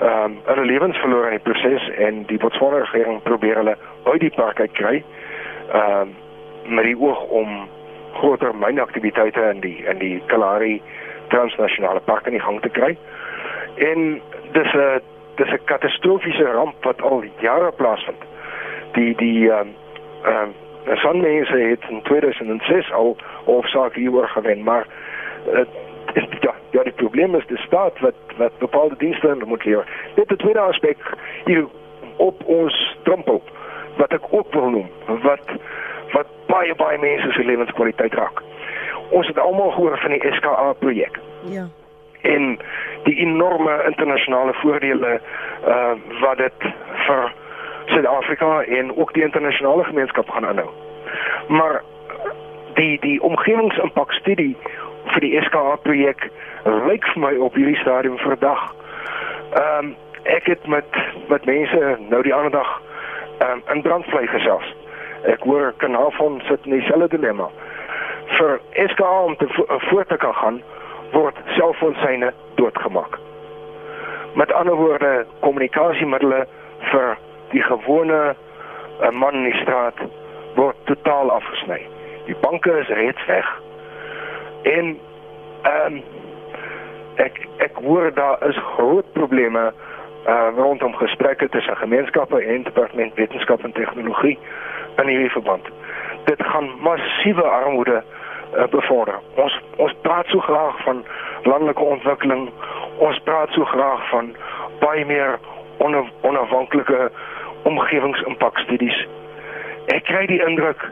[0.00, 4.20] ehm um, hulle lewens verloor in die proses en die Botswana regering probeer hulle uit
[4.20, 5.04] die park kry.
[5.72, 6.14] Ehm um,
[6.74, 7.68] met die oog om
[8.14, 10.82] groter mynaktiwiteite in die in die Kalahari
[11.28, 12.96] Transnasionale Park in gang te kry.
[13.76, 14.20] En
[14.52, 15.00] dis 'n
[15.36, 18.22] dis 'n katastrofiese ramp wat al jare plaasvind.
[18.92, 19.74] Die die ehm um,
[20.24, 24.86] ehm um, sonmense het in 2006 al hoofsaak hieroor gewen, maar
[25.52, 25.60] uh,
[26.12, 29.86] is ja, ja die probleem is die staat wat wat bepaalde dienste moet lewer.
[30.14, 30.98] Dit is 'n tweede aspek
[31.44, 31.66] hier
[32.16, 33.42] op ons drempel
[33.96, 35.46] wat ek ook wil noem wat
[36.12, 38.42] wat baie baie mense se lewenskwaliteit raak.
[39.08, 41.18] Ons het almal gehoor van die SKA projek.
[41.42, 41.66] Ja.
[42.22, 42.58] En
[43.02, 45.20] die enorme internasionale voordele
[45.66, 46.60] uh wat dit
[47.06, 47.32] vir
[47.86, 50.70] Suid-Afrika en ook die internasionale gemeenskap gaan aanhou.
[51.48, 51.82] Maar
[52.74, 54.56] die die omgewingsimpak studie
[55.12, 56.28] vir die SKA projek
[56.64, 58.62] lyk vir my op hierdie stadium verdag.
[59.52, 60.96] Ehm um, ek het met
[61.28, 62.70] met mense nou die ander dag
[63.38, 64.70] ehm um, in brandvlei gesels.
[65.28, 67.50] Ek hoor Kanaafon sit in dieselfde dilemma.
[68.38, 70.62] Vir SKA om te vo voort te kan gaan
[71.12, 73.18] word selfoonsyne doodgemaak.
[74.34, 76.48] Met ander woorde, kommunikasiemiddels
[76.90, 77.18] vir
[77.52, 80.00] die gewone uh, man in die straat
[80.56, 81.80] word totaal afgesny.
[82.26, 83.46] Die banke is reeds weg.
[84.64, 84.98] En
[85.62, 86.02] ehm um,
[87.14, 89.72] ek ek hoor daar is groot probleme
[90.26, 94.38] uh rondom gesprekke tussen gemeenskappe en departement wetenskap en tegnologie
[94.96, 95.68] in hierdie verband.
[96.24, 98.02] Dit gaan massiewe armoede
[98.56, 99.20] uh, bevorder.
[99.34, 101.04] Ons ons praat so graag van
[101.42, 102.48] landelike ontwikkeling.
[102.96, 104.32] Ons praat so graag van
[104.80, 105.38] baie meer
[105.78, 107.10] onav onafhanklike
[107.62, 109.06] omgewingsimpakstudies.
[109.92, 110.88] Ek kry die indruk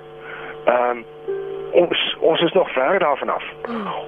[0.64, 1.04] ehm um,
[1.72, 3.44] ons ons is nog ver daarvan af.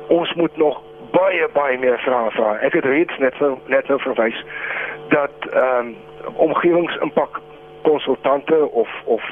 [0.09, 2.57] Ons moet nog baie baie meer vrae vra.
[2.67, 4.45] Ek het reeds net so net so verwys
[5.09, 5.97] dat ehm um,
[6.35, 7.41] omgewingsimpak
[7.83, 9.23] konsultante of of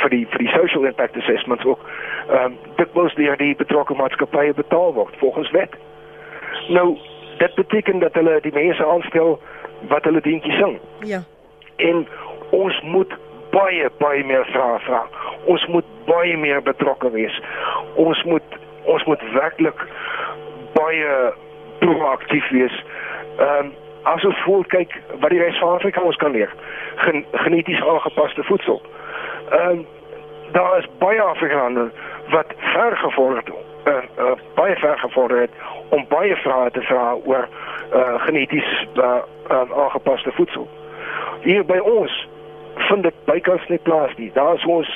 [0.00, 1.80] vir die vir die social impact assessments ook
[2.28, 5.74] ehm um, dit moet deur die betrokke maatskappye betaal word volgens wet.
[6.68, 6.98] Nou
[7.38, 9.40] dit beteken dat hulle die mense aanstel
[9.88, 10.78] wat hulle dientjie sing.
[11.00, 11.22] Ja.
[11.76, 12.06] En
[12.50, 13.12] ons moet
[13.50, 15.04] baie baie meer vrae vra.
[15.44, 17.40] Ons moet baie meer betrokke wees.
[17.94, 19.86] Ons moet ons moet werklik
[20.72, 21.32] baie
[21.78, 22.82] proaktief wees.
[23.38, 23.72] Ehm um,
[24.08, 26.52] as ons voel kyk wat die res van Afrika ons kan leer.
[27.04, 28.82] Gen, geneties aangepaste voedsel.
[29.50, 29.86] Ehm um,
[30.52, 31.92] daar is baie Afrikaners
[32.30, 33.42] wat ver gevorder
[33.84, 35.50] uh, uh, baie ver gevorder het
[35.88, 37.48] om baie vrae te vra oor
[37.94, 39.16] uh, geneties uh,
[39.50, 40.68] uh, aangepaste voedsel.
[41.40, 42.28] Hier by ons
[42.88, 44.30] vind dit bykans nie plaas nie.
[44.34, 44.90] Daar is ons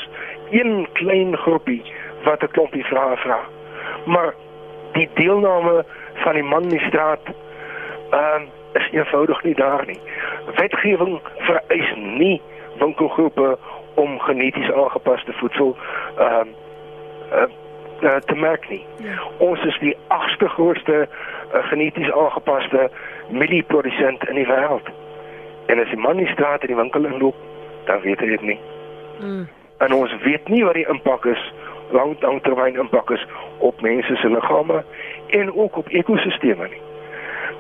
[0.60, 1.82] een klein groepie
[2.24, 3.40] wat 'n klompie vrae vra.
[4.06, 4.34] Maar
[4.92, 7.24] die deelname van die man in die straat
[8.10, 10.00] ehm uh, is eenvoudig nie daar nie.
[10.54, 12.42] Wetgewing vereis nie
[12.78, 13.58] winkelgroepe
[13.94, 15.76] om geneties aangepaste voedsel
[16.18, 16.48] ehm
[17.32, 17.48] uh, uh,
[18.00, 18.86] uh, te merk nie.
[18.96, 19.22] Ja.
[19.38, 21.08] Ons is die agste grootste
[21.54, 22.90] uh, geneties aangepaste
[23.28, 24.88] mielieprodusent in die wêreld.
[25.66, 27.36] En as die man in die straat in die winkel inloop,
[27.84, 28.58] dan weet hy dit nie.
[29.20, 29.46] Mm.
[29.78, 31.52] En ons weet nie wat die impak is,
[31.90, 33.26] lang langtermyn impak is
[33.58, 34.84] op mense se liggame
[35.26, 36.82] en ook op ekosisteme nie.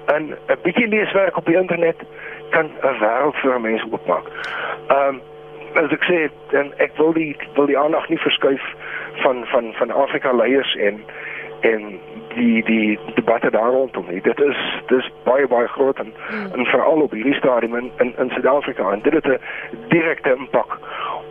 [0.06, 1.96] En 'n bietjie leeswerk op die internet
[2.50, 4.26] kan 'n wêreld vir mense oopmaak.
[4.88, 5.20] Ehm um,
[5.74, 8.62] as ek sê, dan ek wil die wil die aandag nie verskuif
[9.22, 11.04] van van van Afrika leiers en
[11.60, 12.00] en
[12.34, 14.20] die die debatte daar rondom nie.
[14.20, 16.52] Dit is dis baie baie groot en, mm.
[16.52, 19.40] en veral op hierdie stadium in in, in Suid-Afrika en dit het 'n
[19.88, 20.78] direkte impak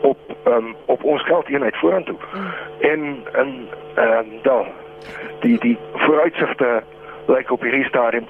[0.04, 2.16] op um, op ons geldeenheid vorentoe.
[2.34, 2.54] Mm.
[2.80, 4.66] En en ehm um, dan
[5.40, 6.84] die die vooruitsigte
[7.28, 8.28] lyk op hierdie stadium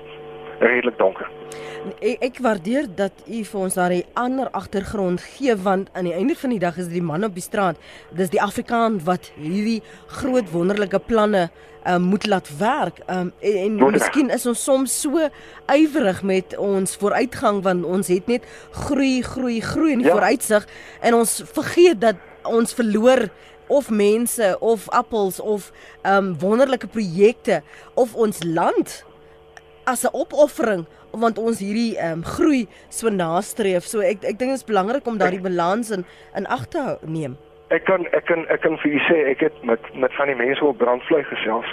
[0.64, 1.30] redelik donker.
[2.00, 6.36] Ek, ek waardeer dat u vir ons daai ander agtergrond gee want aan die einde
[6.40, 7.80] van die dag is dit die man op die straat.
[8.16, 9.82] Dis die Afrikaan wat hierdie
[10.20, 11.50] groot wonderlike planne
[11.84, 13.04] um, moet laat werk.
[13.08, 15.28] Um, en en miskien is ons soms so
[15.72, 18.48] ywerig met ons vooruitgang want ons het net
[18.86, 20.16] groei, groei, groei in die ja.
[20.16, 20.68] vooruitsig
[21.02, 23.28] en ons vergeet dat ons verloor
[23.72, 25.72] of mense of appels of
[26.08, 27.62] um wonderlike projekte
[28.00, 29.04] of ons land
[29.86, 33.84] as 'n opoffering want ons hierdie ehm um, groei so nastreef.
[33.86, 37.38] So ek ek dink dit is belangrik om daardie balans in in ag te neem.
[37.70, 40.36] Ek kan ek kan ek kan vir u sê ek het met met van die
[40.36, 41.70] mense op brandvlei gesels.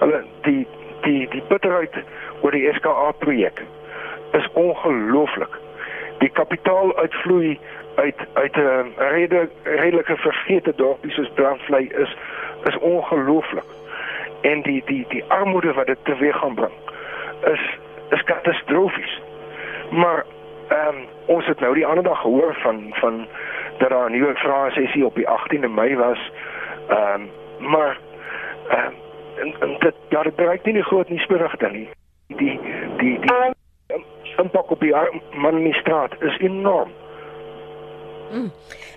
[0.00, 0.66] Hulle die
[1.02, 1.94] die die bitterheid
[2.42, 3.62] oor die SKA projek
[4.38, 5.58] is ongelooflik.
[6.20, 7.58] Die kapitaal uitvloei
[7.96, 12.14] uit uit 'n uh, rede redelike vergete dorpie soos brandvlei is
[12.70, 13.70] is ongelooflik.
[14.42, 16.76] En die die die armoede wat dit teweeg gaan bring
[17.44, 17.78] is
[18.10, 19.20] is katastrofies.
[19.90, 20.24] Maar
[20.68, 23.26] ehm um, ons het nou die ander dag gehoor van van
[23.78, 26.30] dat daar 'n nuwe vrae sessie op die 18de Mei was.
[26.88, 27.30] Ehm um,
[27.70, 27.98] maar
[28.68, 28.94] ehm um,
[29.60, 31.88] en, dit ja, dit bereik nie die groot nuusberigte nie.
[32.26, 32.60] Die
[32.96, 34.04] die die
[34.36, 34.94] impak op die
[35.32, 36.90] man in die straat is enorm.
[38.30, 38.50] Mm.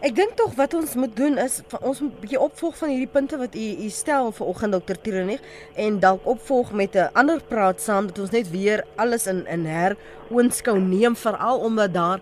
[0.06, 3.10] Ek dink tog wat ons moet doen is ons moet 'n bietjie opvolg van hierdie
[3.10, 5.42] punte wat u u stel vir oggend dokter Tirenig
[5.76, 9.66] en dalk opvolg met 'n ander praat saam dat ons net weer alles in in
[9.66, 9.98] her
[10.30, 12.20] oënskou neem veral omdat daar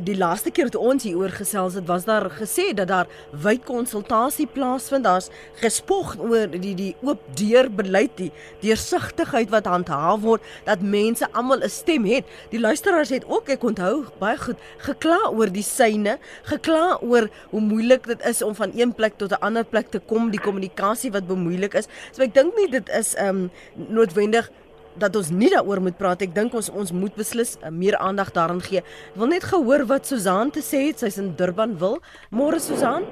[0.00, 3.10] die laaste keer toe ons hier oor gesels het, was daar gesê dat daar
[3.44, 5.04] wyd konsultasie plaasvind.
[5.04, 5.28] Daar's
[5.60, 8.30] gespog oor die die oop deur beleid, die
[8.62, 12.24] deursigtigheid wat handhaaf word dat mense almal 'n stem het.
[12.50, 17.60] Die luisteraars het ook, ek onthou baie goed, gekla oor die syne, gekla oor hoe
[17.60, 21.12] moeilik dit is om van een plek tot 'n ander plek te kom, die kommunikasie
[21.12, 21.88] wat bemoeilik is.
[22.12, 23.50] So ek dink nie dit is ehm um,
[23.88, 24.50] noodwendig
[24.98, 26.22] dat ons nie daaroor moet praat.
[26.22, 28.82] Ek dink ons ons moet beslis uh, meer aandag daaraan gee.
[28.84, 31.02] Ek wil net gehoor wat Susan te sê het.
[31.02, 32.00] Sy's in Durban wil.
[32.30, 33.06] Môre Susan.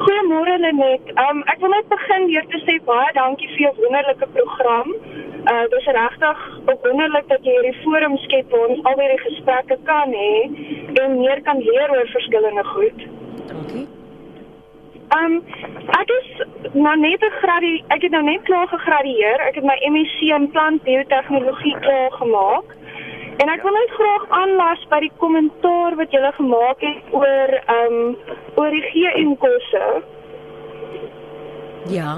[0.00, 1.12] Goeiemôre Lenet.
[1.28, 4.92] Um ek wil net begin deur te sê baie dankie vir jou wonderlike program.
[5.52, 9.80] Uh dit is regtig wonderlik dat jy hierdie forum skep waar ons albei die gesprekke
[9.92, 10.34] kan hê
[11.04, 13.08] en meer kan leer oor verskillende goed.
[13.52, 13.88] Dankie.
[15.18, 15.40] Um
[15.98, 16.28] ek is
[16.72, 19.42] nou net graduee, ek het nou net klaar gegradueer.
[19.48, 22.76] Ek het my MSc in plantbiotehnologie klaar gemaak.
[23.42, 27.96] En ek wil net graag aanlas by die kommentaar wat julle gemaak het oor um
[28.60, 29.86] oor die GM kosse.
[31.90, 32.14] Ja?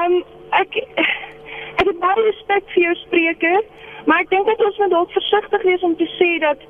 [0.00, 0.18] Um
[0.58, 3.62] ek ek het baie respek vir jou spreker,
[4.04, 6.68] maar ek dink dat ons moet dalk versigtig wees om te sê dat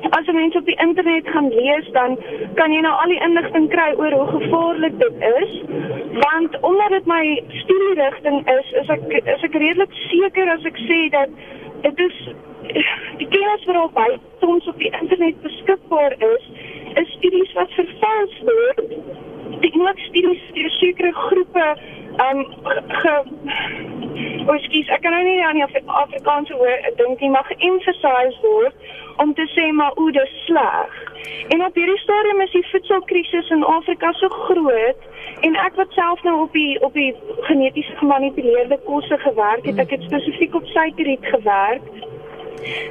[0.00, 2.18] as 'n mens op die internet gaan lees dan
[2.54, 5.62] kan jy nou al die inligting kry oor hoe gevaarlik dit is
[6.24, 11.00] want omdat dit my studierigting is is ek is ek redelik seker as ek sê
[11.10, 11.28] dat
[11.82, 12.16] dit is
[13.16, 14.08] die kennis wat al by
[14.40, 16.50] soms op die internet beskikbaar is
[17.02, 18.82] is studies wat vervals word
[19.64, 21.68] die enige studies deur sekere groepe
[22.26, 22.44] um
[23.00, 23.16] ge
[24.46, 28.38] O, skus, ek kan nou nie aan die Afri Afrikaanse woord dink nie, maar geemphasize
[28.44, 28.86] word
[29.22, 30.94] om te sê maar o, dis sleg.
[31.54, 35.02] En op hierdie stadium is die voedselkrisis in Afrika so groot
[35.48, 37.10] en ek wat self nou op die op die
[37.48, 41.90] geneties gemanipuleerde kosse gewerk het, ek het spesifiek op suikerriet gewerk.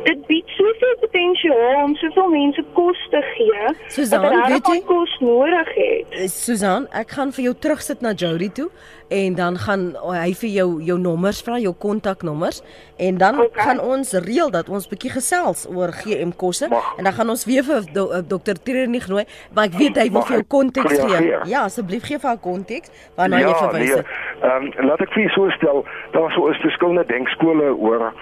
[0.04, 3.76] Dit bied soveel potensiaal om soveel mense kos te gee.
[3.88, 6.06] Susan, weet jy- kos nodig het.
[6.10, 8.70] Eh, Susan, ek gaan vir jou terugsit na Jody toe
[9.10, 12.62] en dan gaan hy vir jou jou nommers vra, jou kontaknommers
[12.98, 13.64] en dan Okay.
[13.64, 16.66] gaan ons reël dat ons bietjie gesels oor GM kosse
[16.98, 18.54] en dan gaan ons weer vir do, uh, Dr.
[18.64, 21.40] Tierney nooi, maar ek weet hy wil vir jou ek konteks gee.
[21.46, 23.98] Ja, asseblief gee vir haar konteks waarna jy ja, verwys nee.
[23.98, 24.06] het.
[24.42, 28.14] Ehm laat ek vir u so stel, daar sou is verskillende denkskole oor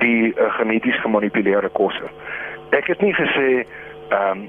[0.00, 2.10] die uh, geneties gemanipuleerde kosse.
[2.70, 3.66] Ek het nie gesê
[4.08, 4.46] ehm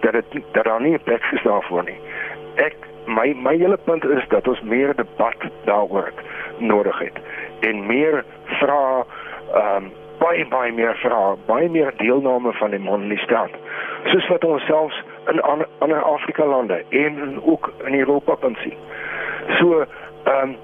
[0.00, 2.00] dat dit dat daar nie 'n plek is daarvoor nie.
[2.54, 2.76] Ek
[3.06, 6.12] my my hele punt is dat ons meer debat daaroor
[6.58, 7.18] nodig het
[7.60, 9.04] en meer vra
[9.54, 9.84] ehm
[10.18, 13.50] baie baie meer vra, baie meer deelname van die man in die staat.
[14.04, 15.02] Soos wat ons selfs
[15.32, 15.40] in
[15.78, 18.78] ander Afrika lande en ook in Europa kan sien.
[19.58, 19.84] So
[20.24, 20.56] ehm um,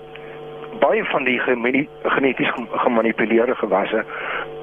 [0.78, 1.40] baie van die
[2.02, 4.04] geneties gem- gemanipuleerde gewasse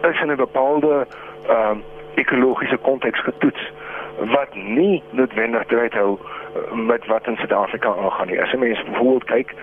[0.02, 1.08] is in 'n bepaalde
[1.48, 1.84] ehm um,
[2.16, 3.72] ekologiese konteks getoets
[4.18, 8.42] wat nie noodwendig tred hou eh, met wat in Suid-Afrika aangaan nie.
[8.42, 9.54] As 'n mens bijvoorbeeld kyk,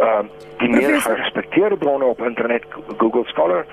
[0.00, 2.64] ehm um, die meer gerespekteerde bronne op internet,
[2.96, 3.64] Google Scholar,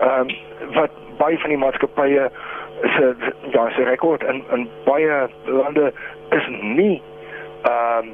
[0.00, 0.36] ehm um,
[0.72, 2.30] wat baie van die maatskappye
[2.82, 3.14] se
[3.50, 5.92] ja, se rekord in in baie lande
[6.30, 7.02] is nie
[7.62, 8.12] ehm um,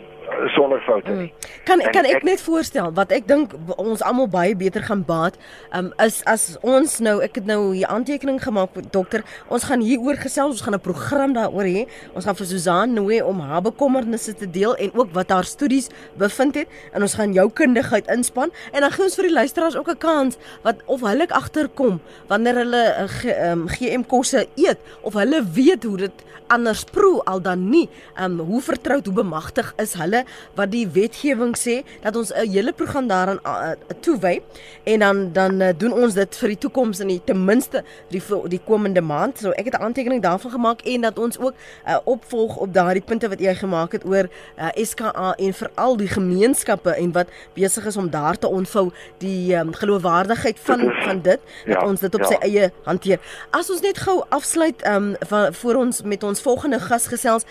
[0.55, 1.33] sonder foute nie.
[1.64, 5.05] Kan En kan ek ek- net voorstel wat ek dink ons almal baie beter gaan
[5.05, 5.37] baat,
[5.73, 10.16] um, is as ons nou ek het nou hier aantekening gemaak dokter, ons gaan hieroor
[10.16, 11.87] gesels, ons gaan 'n program daaroor hê.
[12.14, 15.88] Ons gaan vir Susan nooi om haar bekommernisse te deel en ook wat haar studies
[16.16, 19.77] bevind het en ons gaan jou kundigheid inspann en dan gee ons vir die luisteraars
[19.77, 24.79] ook 'n kans wat of hulle agterkom wanneer hulle uh, G, um, GM kosse eet
[25.03, 26.12] of hulle weet hoe dit
[26.49, 27.88] anders proe al dan nie.
[28.21, 30.19] Um hoe vertroud, hoe bemagtig is hulle
[30.54, 34.40] wat die wetgewing sê dat ons 'n hele program daaraan uh, toewy
[34.85, 38.22] en dan dan uh, doen ons dit vir die toekoms in die ten minste die
[38.48, 39.38] die komende maand.
[39.38, 41.54] So ek het 'n aantekening daarvan gemaak en dat ons ook
[41.87, 44.28] uh, opvolg op daardie punte wat jy gemaak het oor
[44.59, 49.54] uh, SKA en veral die gemeenskappe en wat besig is om daar te ontvou die
[49.56, 52.26] um, geloofwaardigheid van van dit dat ja, ons dit op ja.
[52.26, 53.20] sy eie hanteer.
[53.50, 57.44] As ons net gou afsluit um van voor ons met ons volgende gas gesels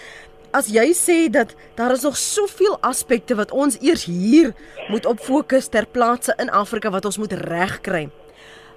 [0.51, 4.53] As jy sê dat daar is nog soveel aspekte wat ons eers hier
[4.89, 8.09] moet op fokus ter plaatse in Afrika wat ons moet regkry.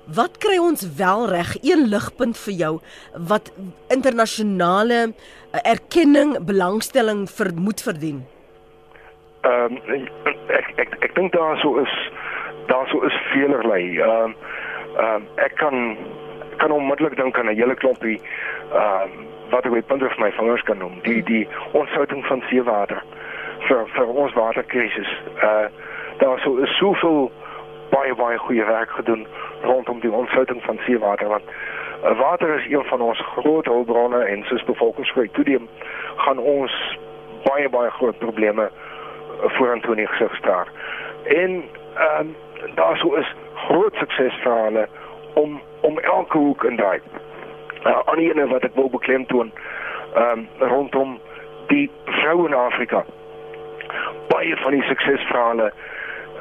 [0.06, 1.54] Wat kry ons wel reg?
[1.62, 2.72] Een ligpunt vir jou
[3.28, 3.52] wat
[3.88, 8.20] internasionale eh, erkenning, belangstelling vir moet verdien.
[9.48, 9.78] Ehm
[10.52, 11.94] ek ek ek dink daar so is
[12.68, 13.96] daar so is veelerlei.
[13.96, 14.34] Ehm
[14.98, 15.96] ehm ek kan
[16.60, 18.20] kan onmiddellik dink aan 'n hele klompie
[18.74, 20.98] ehm wat ek met punte van my vingers kan noem.
[21.06, 23.02] Die die ontsouting van seewater
[23.68, 25.12] vir vir ons waterkrisis.
[25.42, 25.68] Uh
[26.20, 27.30] daar so is soveel
[27.90, 29.26] baie baie goeie werk gedoen
[29.62, 31.54] rondom die ontsouting van seewater want
[32.02, 35.68] Uh, water is een van ons groot hulpbronne en soos bevolkingsgroei toeneem,
[36.16, 36.98] gaan ons
[37.44, 40.66] baie baie groot probleme uh, vorentoe in die gesig staar.
[41.24, 41.62] En
[41.94, 42.34] ehm um,
[42.74, 44.88] daar sou is groot suksesverhale
[45.34, 47.00] om om elke hoek in daai
[47.84, 49.52] uh, ander ene wat ek wil beklemtoon
[50.16, 51.18] um, rondom
[51.66, 53.04] die vroue in Afrika.
[54.28, 55.72] Baie van die suksesverhale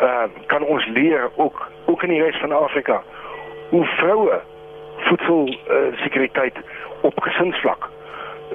[0.02, 3.02] uh, kan ons leer ook ook in die res van Afrika
[3.70, 4.42] hoe vroue
[4.98, 6.58] voedsel uh, sekuriteit
[7.02, 7.90] op gesinsvlak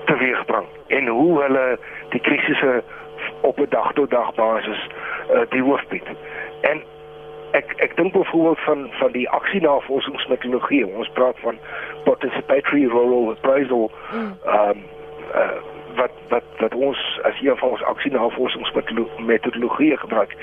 [0.05, 1.79] teweegbring en hoe hulle
[2.09, 2.83] die krisisse
[3.41, 4.89] op 'n dag tot dag basis
[5.31, 6.09] uh, die hoof bied.
[6.61, 6.83] En
[7.57, 10.87] ek ek dink byvoorbeeld van van die aksienavorsingsmetodologie.
[10.87, 11.59] Ons praat van
[12.05, 13.91] participatory rural appraisal.
[14.13, 14.39] Mm.
[14.47, 14.85] Um
[15.35, 15.51] uh,
[15.97, 20.37] wat wat wat ons as een van ons aksienavorsingsmetodologieë gebruik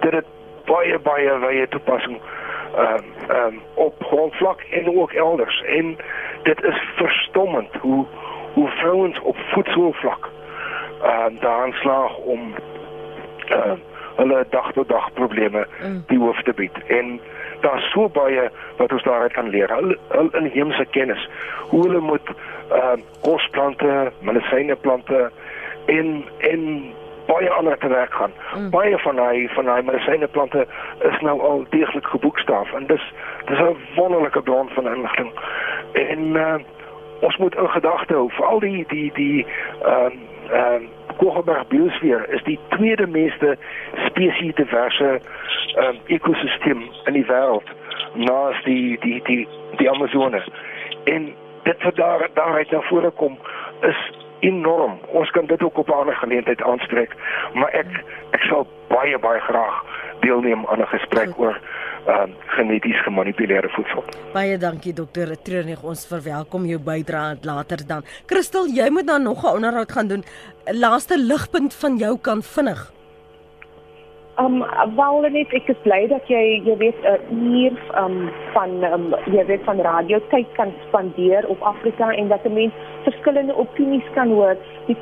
[0.00, 0.24] dit het
[0.64, 5.96] baie baie wye toepassing ehm um, ehm um, op grondvlak en ook elders en
[6.42, 8.06] dit is verstommend hoe
[8.52, 10.28] hoe vrouens op voedselvlak
[11.02, 12.54] ehm um, daaraan slaag om
[13.48, 13.76] ehm uh,
[14.20, 16.02] hulle dag tot dag probleme mm.
[16.12, 17.18] die hoof te bied en
[17.64, 18.48] daar's so baie
[18.78, 21.28] wat ons daaruit kan leer hulle hul inheemse kennis
[21.72, 22.34] hoe hulle moet
[22.70, 25.30] ehm uh, kosplante, medisyneplante
[25.86, 26.66] en en
[27.26, 28.32] baie ander te werk gaan.
[28.54, 28.70] Mm.
[28.70, 30.66] Baie van daai van daai medisyneplante
[31.10, 33.12] is nou al deeglik geboekstaaf en dis
[33.50, 35.32] dis 'n wonderlike bron van inligting.
[35.92, 36.54] En uh,
[37.20, 39.46] ons moet in gedagte hou vir al die die die
[39.82, 40.16] ehm
[40.50, 40.88] uh, ehm uh,
[41.20, 43.56] Kogelberg biosfeer is die tweede meeste
[44.06, 45.20] spesies diverse
[45.76, 47.68] um, ekosisteem in die wêreld
[48.14, 49.42] na die die die
[49.76, 50.42] die Amazone.
[51.04, 51.28] En
[51.68, 53.38] dit wat daar daaruit na vore kom
[53.80, 54.00] is
[54.40, 54.98] enorm.
[55.12, 57.12] Ons kan dit ook op 'n ander geleentheid aanspreek,
[57.52, 59.84] maar ek ek sal baie baie graag
[60.20, 64.04] deelneem aan 'n gesprek oor ehm um, geneties gemanipuleerde voedsel.
[64.32, 68.06] Baie dankie dokter Treunig, ons verwelkom jou bydrae later dan.
[68.26, 70.24] Christel, jy moet dan nog 'n onderhoud gaan doen.
[70.66, 72.92] Laaste ligpunt van jou kan vinnig.
[74.38, 74.64] Um
[74.96, 79.44] wel net ek is bly dat jy jy weet 'n uur um van um jy
[79.46, 82.72] weet van radio tyd kan spandeer op Afrika en dat 'n mens
[83.04, 84.56] verskillende opinies kan hoor.
[84.86, 84.96] Die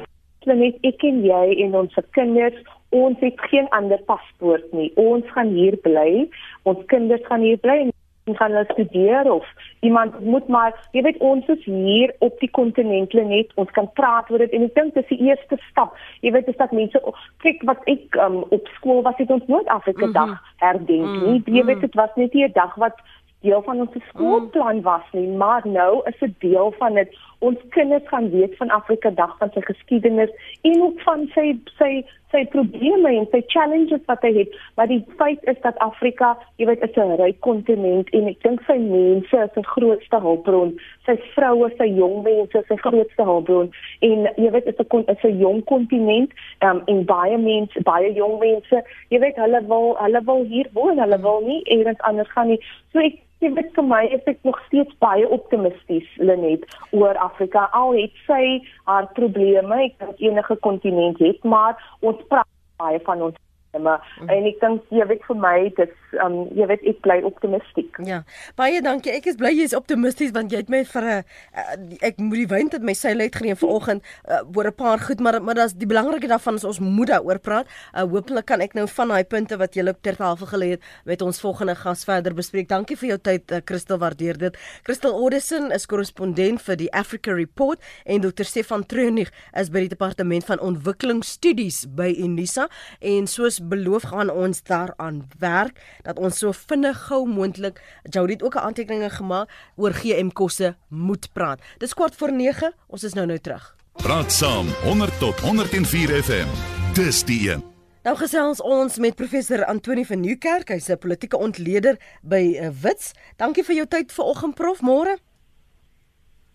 [0.46, 2.56] net ek en jy en ons kinders
[2.88, 4.92] ons het geen ander paspoort nie.
[4.96, 6.28] Ons gaan hier bly.
[6.62, 7.90] Ons kinders gaan hier bly
[8.36, 9.46] gaan hulle studeer of
[9.80, 14.30] iemand moet maar jy weet ons is hier op die kontinent net ons kan praat
[14.30, 17.02] oor dit en ek dink dis die eerste stap jy weet is dat mense
[17.44, 20.12] kyk wat ek um, op skool was het ons nooit Afrika mhm.
[20.12, 20.58] dag mm -hmm.
[20.64, 21.54] herdenk nie -hmm.
[21.56, 22.96] jy weet dit was net 'n dag wat
[23.40, 28.08] deel van ons skoolplan was nie maar nou is dit deel van dit ons kinders
[28.08, 30.30] gaan weet van Afrika dag van sy geskiedenis
[30.62, 31.92] en ook van sy sy
[32.32, 36.66] sy probleme en sy challenges wat hy het, maar die feit is dat Afrika, jy
[36.68, 40.74] weet, is 'n ryk kontinent en ek dink sy mense is sy grootste hulpbron.
[41.06, 43.70] Sy vroue, sy jong mense is sy grootste hulpbron
[44.00, 46.30] en jy weet, is 'n is 'n jong kontinent
[46.60, 50.98] um, en baie mense, baie jong mense, jy weet, hulle wil hulle wil hier woon,
[50.98, 52.60] hulle wil nie elders anders gaan nie.
[52.92, 57.68] So ek Dit is vir my is ek nog steeds baie optimisties Lenet oor Afrika.
[57.72, 58.58] Al het sy
[58.90, 62.50] haar probleme, ek dink enige kontinent het, maar ons praat
[62.82, 63.38] baie van ons
[63.76, 64.28] maar mm.
[64.32, 65.92] en ek dink jy weet vir my dit
[66.24, 67.90] um jy weet ek bly optimisties.
[68.08, 68.22] Ja.
[68.56, 69.12] Baie dankie.
[69.12, 72.40] Ek is bly jy is optimisties want jy het my vir 'n uh, ek moet
[72.40, 75.76] die wyn tot my seil uitgeneem vanoggend uh, oor 'n paar goed maar maar dis
[75.76, 77.66] die belangrike daarvan is ons moet daaroor praat.
[77.92, 80.82] Uh, Hoopelik kan ek nou van daai punte wat jy op ter tafel gelê het
[81.04, 82.68] met ons volgende gas verder bespreek.
[82.68, 84.56] Dankie vir jou tyd uh, Christel, waardeer dit.
[84.84, 88.44] Christel Oddison is korrespondent vir die Africa Report en Dr.
[88.44, 92.68] Stefan Treunig is by die departement van ontwikkelingsstudies by Unisa
[93.00, 98.42] en soos beloof gaan ons daaraan werk dat ons so vinnig gou moontlik Jody het
[98.42, 101.60] ook 'n aantekeninge gemaak oor GM kosse moet praat.
[101.78, 103.76] Dis kwart voor 9, ons is nou nou terug.
[103.92, 106.48] Praat saam 100 tot 104 FM.
[106.94, 107.62] Dis die een.
[108.06, 113.12] Nou gesels ons met professor Antoni van Nieuwkerk, hy's 'n politieke ontleder by uh, Wits.
[113.36, 115.18] Dankie vir jou tyd vanoggend prof, môre.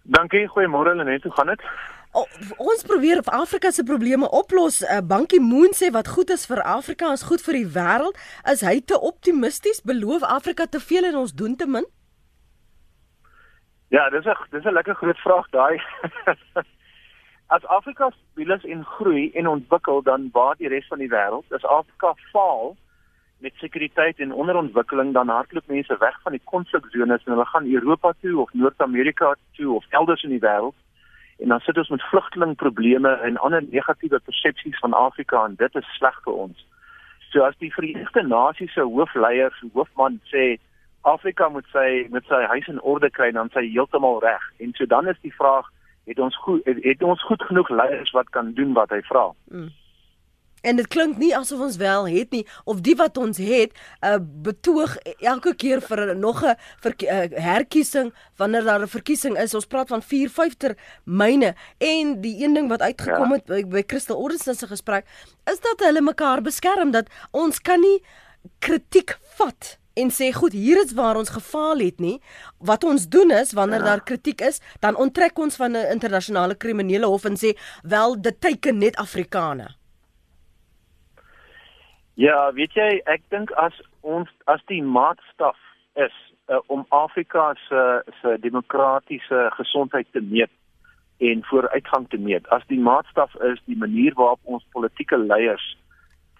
[0.03, 1.61] Dankie, goeiemôre Lenet, hoe gaan dit?
[2.13, 2.27] O,
[2.61, 4.81] ons probeer Afrika se probleme oplos.
[4.81, 8.19] Uh, Bankie Moon sê wat goed is vir Afrika is goed vir die wêreld.
[8.51, 9.81] Is hy te optimisties?
[9.81, 11.87] Beloof Afrika te veel en ons doen te min?
[13.89, 15.81] Ja, dis 'n dis 'n lekker groot vraag daai.
[17.55, 21.45] As Afrika stabiel is en groei en ontwikkel, dan baat die res van die wêreld.
[21.51, 22.77] As Afrika faal
[23.39, 28.13] met sekuriteit en onderontwikkeling, dan hardloop mense weg van die konfliksones en hulle gaan Europa
[28.21, 30.75] toe of Noord-Amerika toe of elders in die wêreld
[31.39, 35.95] en dan sit ons met vlugtelingprobleme en ander negatiewe persepsies van Afrika en dit is
[35.97, 36.65] sleg vir ons.
[37.31, 40.57] So as die Verenigde Nasies se hoofleier, hoofman sê
[41.01, 44.43] Afrika moet sy met sy huis in orde kry dan sy heeltemal reg.
[44.63, 45.67] En so dan is die vraag,
[46.07, 49.31] het ons goed het, het ons goed genoeg leiers wat kan doen wat hy vra?
[49.51, 49.71] Mm.
[50.63, 54.15] En dit klink nie asof ons wel het nie of die wat ons het, uh,
[54.19, 59.53] betoog elke keer vir nog 'n uh, herkiesing wanneer daar 'n verkiesing is.
[59.53, 63.35] Ons praat van 4 5 termyne en die een ding wat uitgekom ja.
[63.35, 65.05] het by, by Crystal Ordenson se gesprek
[65.51, 67.99] is dat hulle mekaar beskerm dat ons kan nie
[68.59, 72.15] kritiek vat en sê goed hier is waar ons gefaal het nie
[72.57, 73.85] wat ons doen is wanneer ja.
[73.85, 77.53] daar kritiek is dan onttrek ons van 'n internasionale kriminele hof en sê
[77.83, 79.75] wel dit teiken net Afrikane
[82.13, 83.73] Ja, weet jy, ek dink as
[84.05, 85.57] ons as die maatstaf
[85.97, 86.13] is
[86.45, 90.51] uh, om Afrika se se demokratiese gesondheid te meet
[91.17, 92.45] en vooruitgang te meet.
[92.53, 95.65] As die maatstaf is die manier waarop ons politieke leiers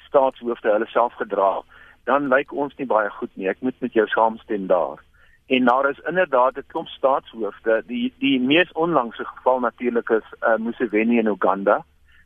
[0.05, 1.63] staatshoofde hulle self gedra,
[2.05, 3.49] dan lyk ons nie baie goed nie.
[3.49, 5.01] Ek moet met jou saamstem daar.
[5.49, 10.57] En daar is inderdaad 'n klomp staatshoofde, die die mees onlangse geval natuurlik is uh,
[10.57, 11.81] Museveni in Uganda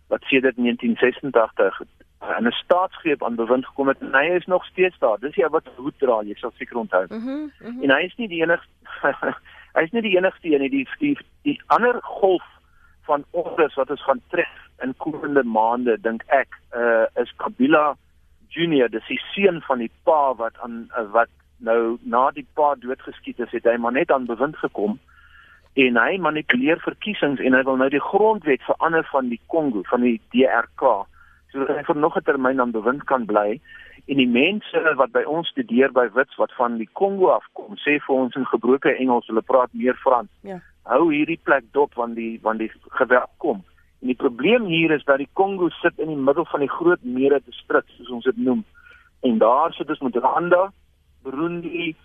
[0.07, 1.81] wat sedert 1986
[2.19, 5.19] en 'n staatsgreep aan bewind gekom het en hy is nog steeds daar.
[5.19, 7.05] Dis jy wat hoed dra, jy sal seker onthou.
[7.09, 7.83] Mm -hmm, mm -hmm.
[7.83, 8.69] En hy is nie die enigste
[9.77, 12.43] hy is nie die enigste een nie, die die die ander golf
[13.01, 17.95] van onrus wat ons gaan tref in komende maande dink ek uh is Kabila
[18.47, 22.75] Junior, dis die seun van die pa wat aan uh, wat nou na die pa
[22.75, 24.99] doodgeskiet is, het hy maar net aan bewind gekom
[25.73, 30.05] en hy manipuleer verkiesings en hy wil nou die grondwet verander van die Kongo, van
[30.05, 31.05] die DRK
[31.51, 33.59] sodat hy vir nog 'n termyn aan bewind kan bly
[34.07, 37.99] en die mense wat by ons studeer by Wits wat van die Kongo afkom sê
[38.05, 40.29] vir ons in gebroke Engels hulle praat meer Frans.
[40.41, 40.59] Ja.
[40.83, 43.63] Hou hierdie plek dop want die want die geweld kom.
[44.01, 47.03] En die probleem hier is dat die Kongo sit in die middel van die groot
[47.03, 48.63] mere distrik soos ons dit noem.
[49.27, 50.71] En daar sit ons met Rwanda,
[51.23, 51.95] Burundi,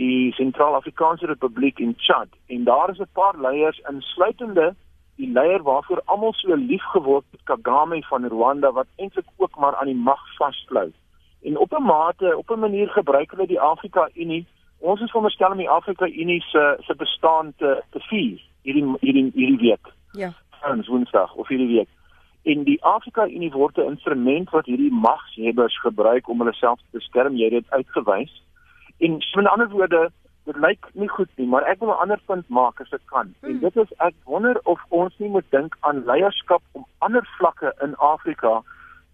[0.00, 2.28] die Sentraal-Afrikaanse Republiek en Chad.
[2.48, 4.74] En daar is 'n paar leiers insluitende
[5.22, 9.76] die leier waarvoor almal so lief geword het Kagame van Rwanda wat eintlik ook maar
[9.76, 10.90] aan die mag vasklou.
[11.42, 14.46] En op 'n mate, op 'n manier gebruik hulle die Afrika Unie.
[14.78, 19.30] Ons is veronderstel om die Afrika Unie se se bestaan te te vier hierdie hierdie
[19.34, 19.86] hierdie week.
[20.10, 20.32] Ja.
[20.70, 21.88] Ons Woensdag of hierdie week.
[22.42, 26.98] En die Afrika Unie word 'n instrument wat hierdie magshebbers gebruik om hulle self te
[26.98, 27.36] beskerm.
[27.36, 28.42] Jy het dit uitgewys.
[28.98, 30.10] En met ander woorde,
[30.44, 33.34] dit lyk nie goed nie, maar ek wil 'n ander punt maak as ek kan.
[33.40, 33.50] Hmm.
[33.50, 37.74] En dit is ek wonder of ons nie moet dink aan leierskap op ander vlakke
[37.80, 38.62] in Afrika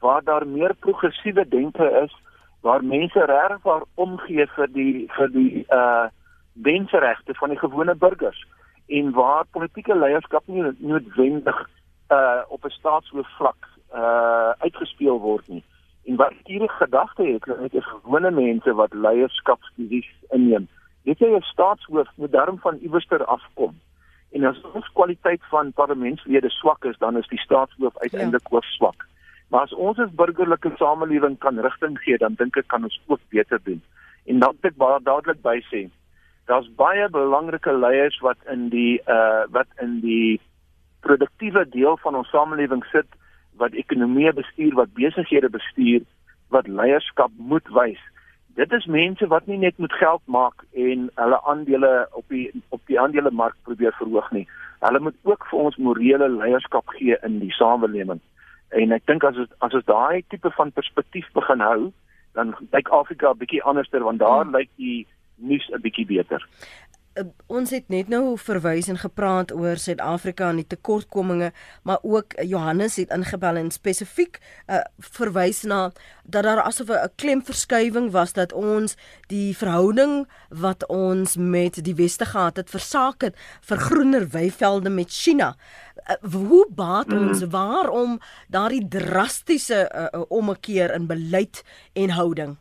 [0.01, 2.15] waar daar meer progressiewe denke is,
[2.61, 6.07] waar mense regtig waar omgee vir die vir die uh
[6.53, 8.47] menseregte van die gewone burgers
[8.87, 11.69] en waar politieke leierskap nie noodwendig
[12.11, 15.65] uh op 'n staatshoof vlak uh uitgespeel word nie.
[16.05, 20.69] En wat hierdie gedagte het, net is gewone mense wat leierskapsstudies inneem
[21.09, 23.75] weet jy 'n staatshoof moet darm van iewerster afkom.
[24.33, 28.57] En as ons kwaliteit van parlementslede swak is, dan is die staatshoof uiteindelik ja.
[28.57, 29.07] ook swak.
[29.49, 33.21] Maar as ons as burgerlike samelewing kan rigting gee, dan dink ek kan ons ook
[33.29, 33.81] beter doen.
[34.27, 35.89] En dan ek baie dadelik by sê,
[36.45, 40.41] daar's baie belangrike leiers wat in die uh wat in die
[41.01, 43.09] produktiewe deel van ons samelewing sit
[43.57, 46.05] wat ekonomie bestuur, wat besighede bestuur,
[46.49, 48.03] wat leierskap moet wys
[48.59, 52.81] dit is mense wat nie net met geld maak en hulle aandele op die op
[52.91, 54.47] die aandelemark probeer verhoog nie.
[54.83, 58.21] Hulle moet ook vir ons morele leierskap gee in die samelewing.
[58.75, 61.93] En ek dink as ons as ons daai tipe van perspektief begin hou,
[62.35, 64.57] dan lyk Afrika 'n bietjie anderster want daar hmm.
[64.57, 65.07] lyk die
[65.37, 66.43] nuus 'n bietjie beter.
[67.19, 71.51] Uh, ons het net nou verwys en gepraat oor Suid-Afrika en die tekortkominge,
[71.83, 74.39] maar ook Johannes het ingebel en spesifiek
[74.69, 74.83] uh,
[75.17, 75.89] verwys na
[76.25, 78.97] dat daar asof 'n klemverskywing was dat ons
[79.27, 85.11] die verhouding wat ons met die weste gehad het versaak het vir groener weivelde met
[85.11, 85.57] China.
[86.07, 87.29] Uh, hoe baat mm.
[87.29, 92.57] ons waarom daardie drastiese uh, ommekeer in beleid en houding?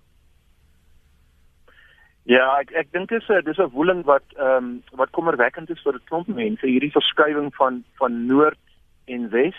[2.28, 5.70] Ja, ek ek dink dit is 'n dis 'n woeling wat ehm um, wat kommerwekkend
[5.70, 8.60] is vir 'n klomp mense hierdie verskywing van van noord
[9.06, 9.56] en wes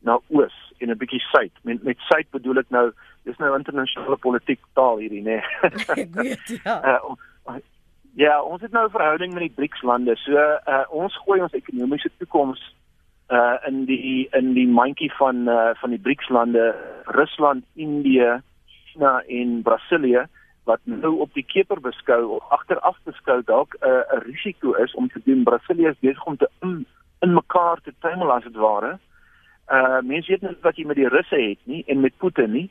[0.00, 1.52] na oos en 'n bietjie suid.
[1.62, 2.92] Met met suid bedoel ek nou
[3.24, 5.40] dis nou internasionale politiek taal hierdie nê.
[5.40, 5.70] Nee.
[6.04, 6.76] ek weet ja.
[6.88, 7.60] uh,
[8.14, 10.16] ja, ons het nou 'n verhouding met die BRICS lande.
[10.16, 12.74] So uh, ons gooi ons ekonomiese toekoms
[13.28, 19.22] uh in die in die mandjie van uh van die BRICS lande, Rusland, Indië, China
[19.28, 20.24] en Brasilië
[20.66, 25.08] wat nou op die keper beskou of agteraf beskou dalk 'n uh, risiko is om
[25.08, 26.86] te doen Brasilië is besig om te in,
[27.20, 28.98] in mekaar te tuimel as dit ware.
[29.72, 32.70] Uh mense weet net wat jy met die Russe het nie en met Putin nie.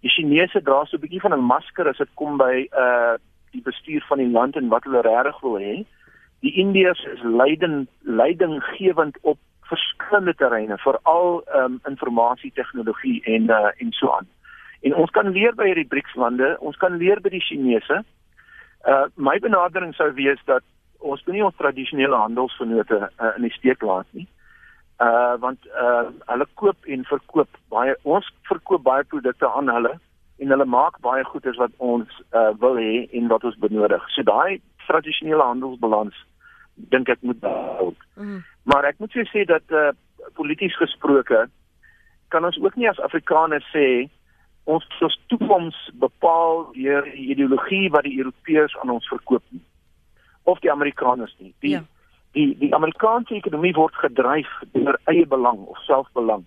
[0.00, 3.14] Die Chinese dra so 'n bietjie van 'n masker as dit kom by uh
[3.52, 5.84] die bestuur van die land en wat hulle regtig wil hê.
[6.40, 13.70] Die Indiërs is leidend leidinggewend op verskillende terreine, veral ehm um, informasie tegnologie en uh,
[13.76, 14.28] en so aan.
[14.86, 18.02] En ons kan leer by hierdie BRICS lande, ons kan leer by die Chinese.
[18.86, 20.62] Uh my benadering sou wees dat
[21.02, 24.26] ons nie ons tradisionele handelsvennote uh, in die steek laat nie.
[25.02, 29.96] Uh want uh hulle koop en verkoop baie ons verkoop baie produkte aan hulle
[30.38, 34.06] en hulle maak baie goederes wat ons uh wil hê en wat ons benodig.
[34.14, 36.16] So daai tradisionele handelsbalans
[36.94, 37.94] dink ek moet hou.
[38.14, 38.42] Mm.
[38.70, 39.90] Maar ek moet sê dat uh
[40.38, 41.46] polities gesproke
[42.28, 44.06] kan ons ook nie as Afrikaners sê
[44.66, 49.62] ons ons toekoms bepaal deur die ideologie wat die Europeërs aan ons verkoop nie
[50.46, 51.52] of die Amerikaners nie.
[51.64, 51.82] Die ja.
[52.38, 56.44] die die Amerikaanse ekonomie word gedryf deur eie belang of selfbelang.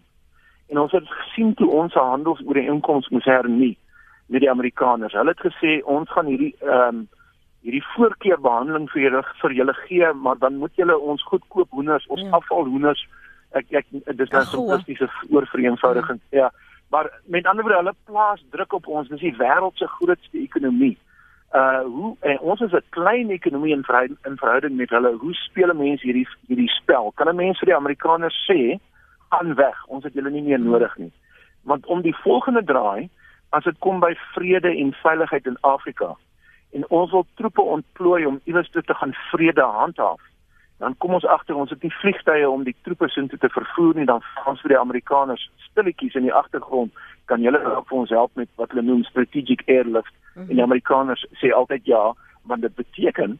[0.69, 3.77] En ons het gesien toe ons handelsooreenkomste moes hernie
[4.27, 5.15] met die Amerikaners.
[5.17, 7.07] Hulle het gesê ons gaan hierdie ehm um,
[7.59, 12.21] hierdie voorkeurbehandeling vir julle vir julle gee, maar dan moet julle ons goedkoop hoenders, ons
[12.23, 12.29] ja.
[12.37, 13.01] afval hoenders
[13.57, 16.19] ek ek dis nou 'n plastiese oorvereenvoudiging.
[16.31, 16.47] Ja.
[16.47, 16.51] ja
[16.89, 19.07] maar met ander woorde hulle plaas druk op ons.
[19.07, 20.97] Dis die wêreld se grootste ekonomie.
[21.53, 25.13] Uh hoe en ons is 'n klein ekonomie in verhouding, in verhouding met hulle.
[25.13, 27.11] Hoe speel mense hierdie hierdie spel?
[27.15, 28.79] Kan 'n mens vir die amerikaners sê
[29.29, 31.11] gaan weg ons het julle nie meer nodig nie.
[31.63, 33.09] Want om die volgende draai
[33.49, 36.15] as dit kom by vrede en veiligheid in Afrika
[36.71, 40.21] en ons wil troepe ontplooi om iewers te gaan vrede handhaaf
[40.79, 44.05] dan kom ons agter ons het nie vliegtye om die troepe sin te vervoer nie.
[44.07, 46.95] Dan ons vir die Amerikaners stilletjies in die agtergrond.
[47.31, 50.13] Kan julle ook vir ons help met wat hulle noem strategic airlift?
[50.13, 50.49] Mm -hmm.
[50.49, 52.13] en die Amerikaners sê altyd ja
[52.43, 53.39] want dit beteken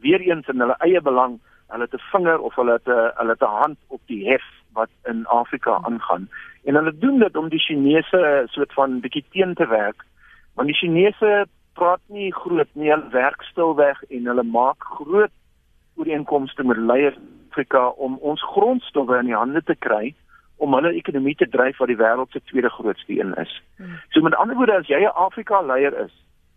[0.00, 3.30] weer eens in hulle eie belang hulle het 'n vinger of hulle het 'n hulle
[3.30, 6.28] het 'n hand op die hef wat in Afrika aangaan.
[6.64, 10.04] En hulle doen dit om die Chinese soort van bietjie teen te werk
[10.54, 12.90] want die Chinese praat nie groot nie.
[12.90, 15.30] Hulle werk stilweg en hulle maak groot
[15.96, 17.18] ooreenkomste met leiers
[17.52, 20.14] Afrika om ons grondstowwe in die hande te kry
[20.62, 23.52] om hulle ekonomie te dryf wat die wêreld se tweede grootste een is.
[23.76, 23.98] Hmm.
[24.14, 26.14] So met ander woorde as jy 'n Afrika leier is,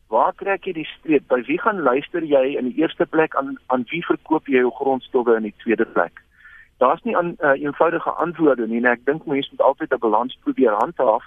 [0.07, 1.27] waar trek jy die streep?
[1.27, 4.71] By wie gaan luister jy in die eerste plek aan aan wie verkoop jy jou
[4.71, 6.21] grondstowwe in die tweede plek?
[6.77, 10.37] Daar's nie 'n uh, eenvoudige antwoorde nie en ek dink mense moet altyd 'n balans
[10.43, 11.23] probeer handhaaf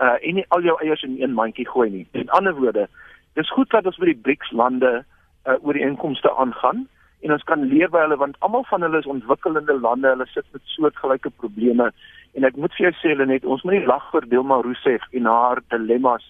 [0.00, 2.06] uh en nie al jou eiers in een mandjie gooi nie.
[2.12, 2.88] Met ander woorde,
[3.34, 5.04] dis goed dat ons met die BRICS lande
[5.46, 6.88] uh oor die inkomste aangaan
[7.20, 10.46] en ons kan leer by hulle want almal van hulle is ontwikkelende lande, hulle sit
[10.52, 11.90] met soortgelyke probleme
[12.38, 15.06] en ek moet vir jou sê hulle net ons moet nie lag vir Dilma Rousseff
[15.18, 16.26] en haar dilemmas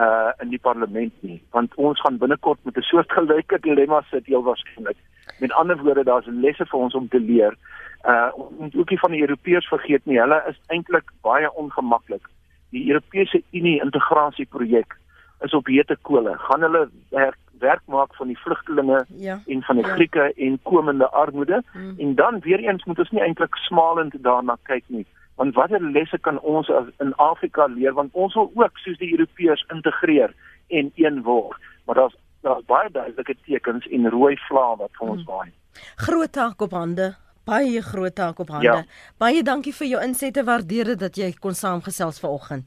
[0.00, 4.42] uh in die parlement nie want ons gaan binnekort met 'n soortgelyke dilemma sit heel
[4.42, 4.96] waarskynlik.
[5.40, 7.56] Met ander woorde daar's lesse vir ons om te leer.
[8.04, 10.18] Uh ons ook nie van die Europeërs vergeet nie.
[10.20, 12.24] Hulle is eintlik baie ongemaklik.
[12.70, 14.96] Die Europese Unie integrasieprojek
[15.44, 16.38] is op hete kole.
[16.38, 19.94] Gaan hulle werk werk maak van die vlugtelinge ja, en van die ja.
[19.94, 21.62] Grieke en komende armoede.
[21.72, 21.94] Hmm.
[21.98, 25.06] en dan weer eens moet ons nie eintlik smalend daarna kyk nie
[25.42, 27.94] want watter lesse kan ons in Afrika leer?
[27.98, 30.34] Want ons wil ook soos die Europeërs integreer
[30.68, 31.58] en een word.
[31.86, 35.48] Maar daar's daar's baie duidelike tekens en rooi vlae wat vir ons waai.
[35.48, 35.82] Hmm.
[36.06, 37.14] groot taak op hande.
[37.46, 38.66] Baie groot taak op hande.
[38.66, 38.82] Ja.
[39.18, 40.44] baie dankie vir jou insette.
[40.44, 42.66] Waardeer dit dat jy kon saamgesels vanoggend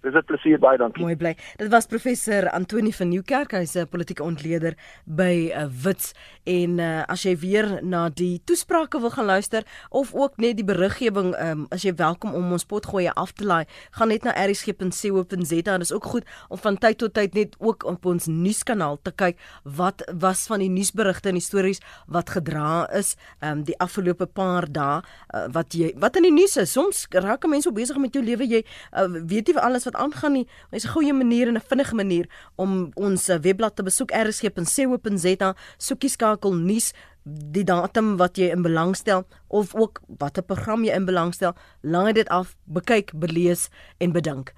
[0.00, 1.02] Dis 'n plesier baie dankie.
[1.02, 1.32] Mooi bly.
[1.56, 6.12] Dit was professor Antoni van Nieuwkerk, hy's 'n politieke ontleder by uh, Wits
[6.44, 10.64] en uh, as jy weer na die toesprake wil gaan luister of ook net die
[10.64, 15.78] beriggewing, um, as jy welkom om ons potgoeie af te laai, gaan net na erisg.co.za.
[15.78, 19.10] Dit is ook goed om van tyd tot tyd net ook op ons nuuskanaal te
[19.10, 24.26] kyk wat was van die nuusberigte en die stories wat gedra is um, die afgelope
[24.26, 26.72] paar dae uh, wat jy wat in die nuus is.
[26.72, 28.62] Soms raak mense besig met jou lewe, jy
[28.94, 30.46] uh, weet nie alles wat aangaan nie.
[30.70, 32.26] Dit is 'n goeie manier en 'n vinnige manier
[32.56, 36.92] om ons eh, webblad te besoek rsg.co.za, soekie skakel nuus
[37.24, 41.54] die datum wat jy in belang stel of ook watter program jy in belang stel,
[41.82, 43.68] laai dit af, bekyk, belees
[43.98, 44.54] en bedink.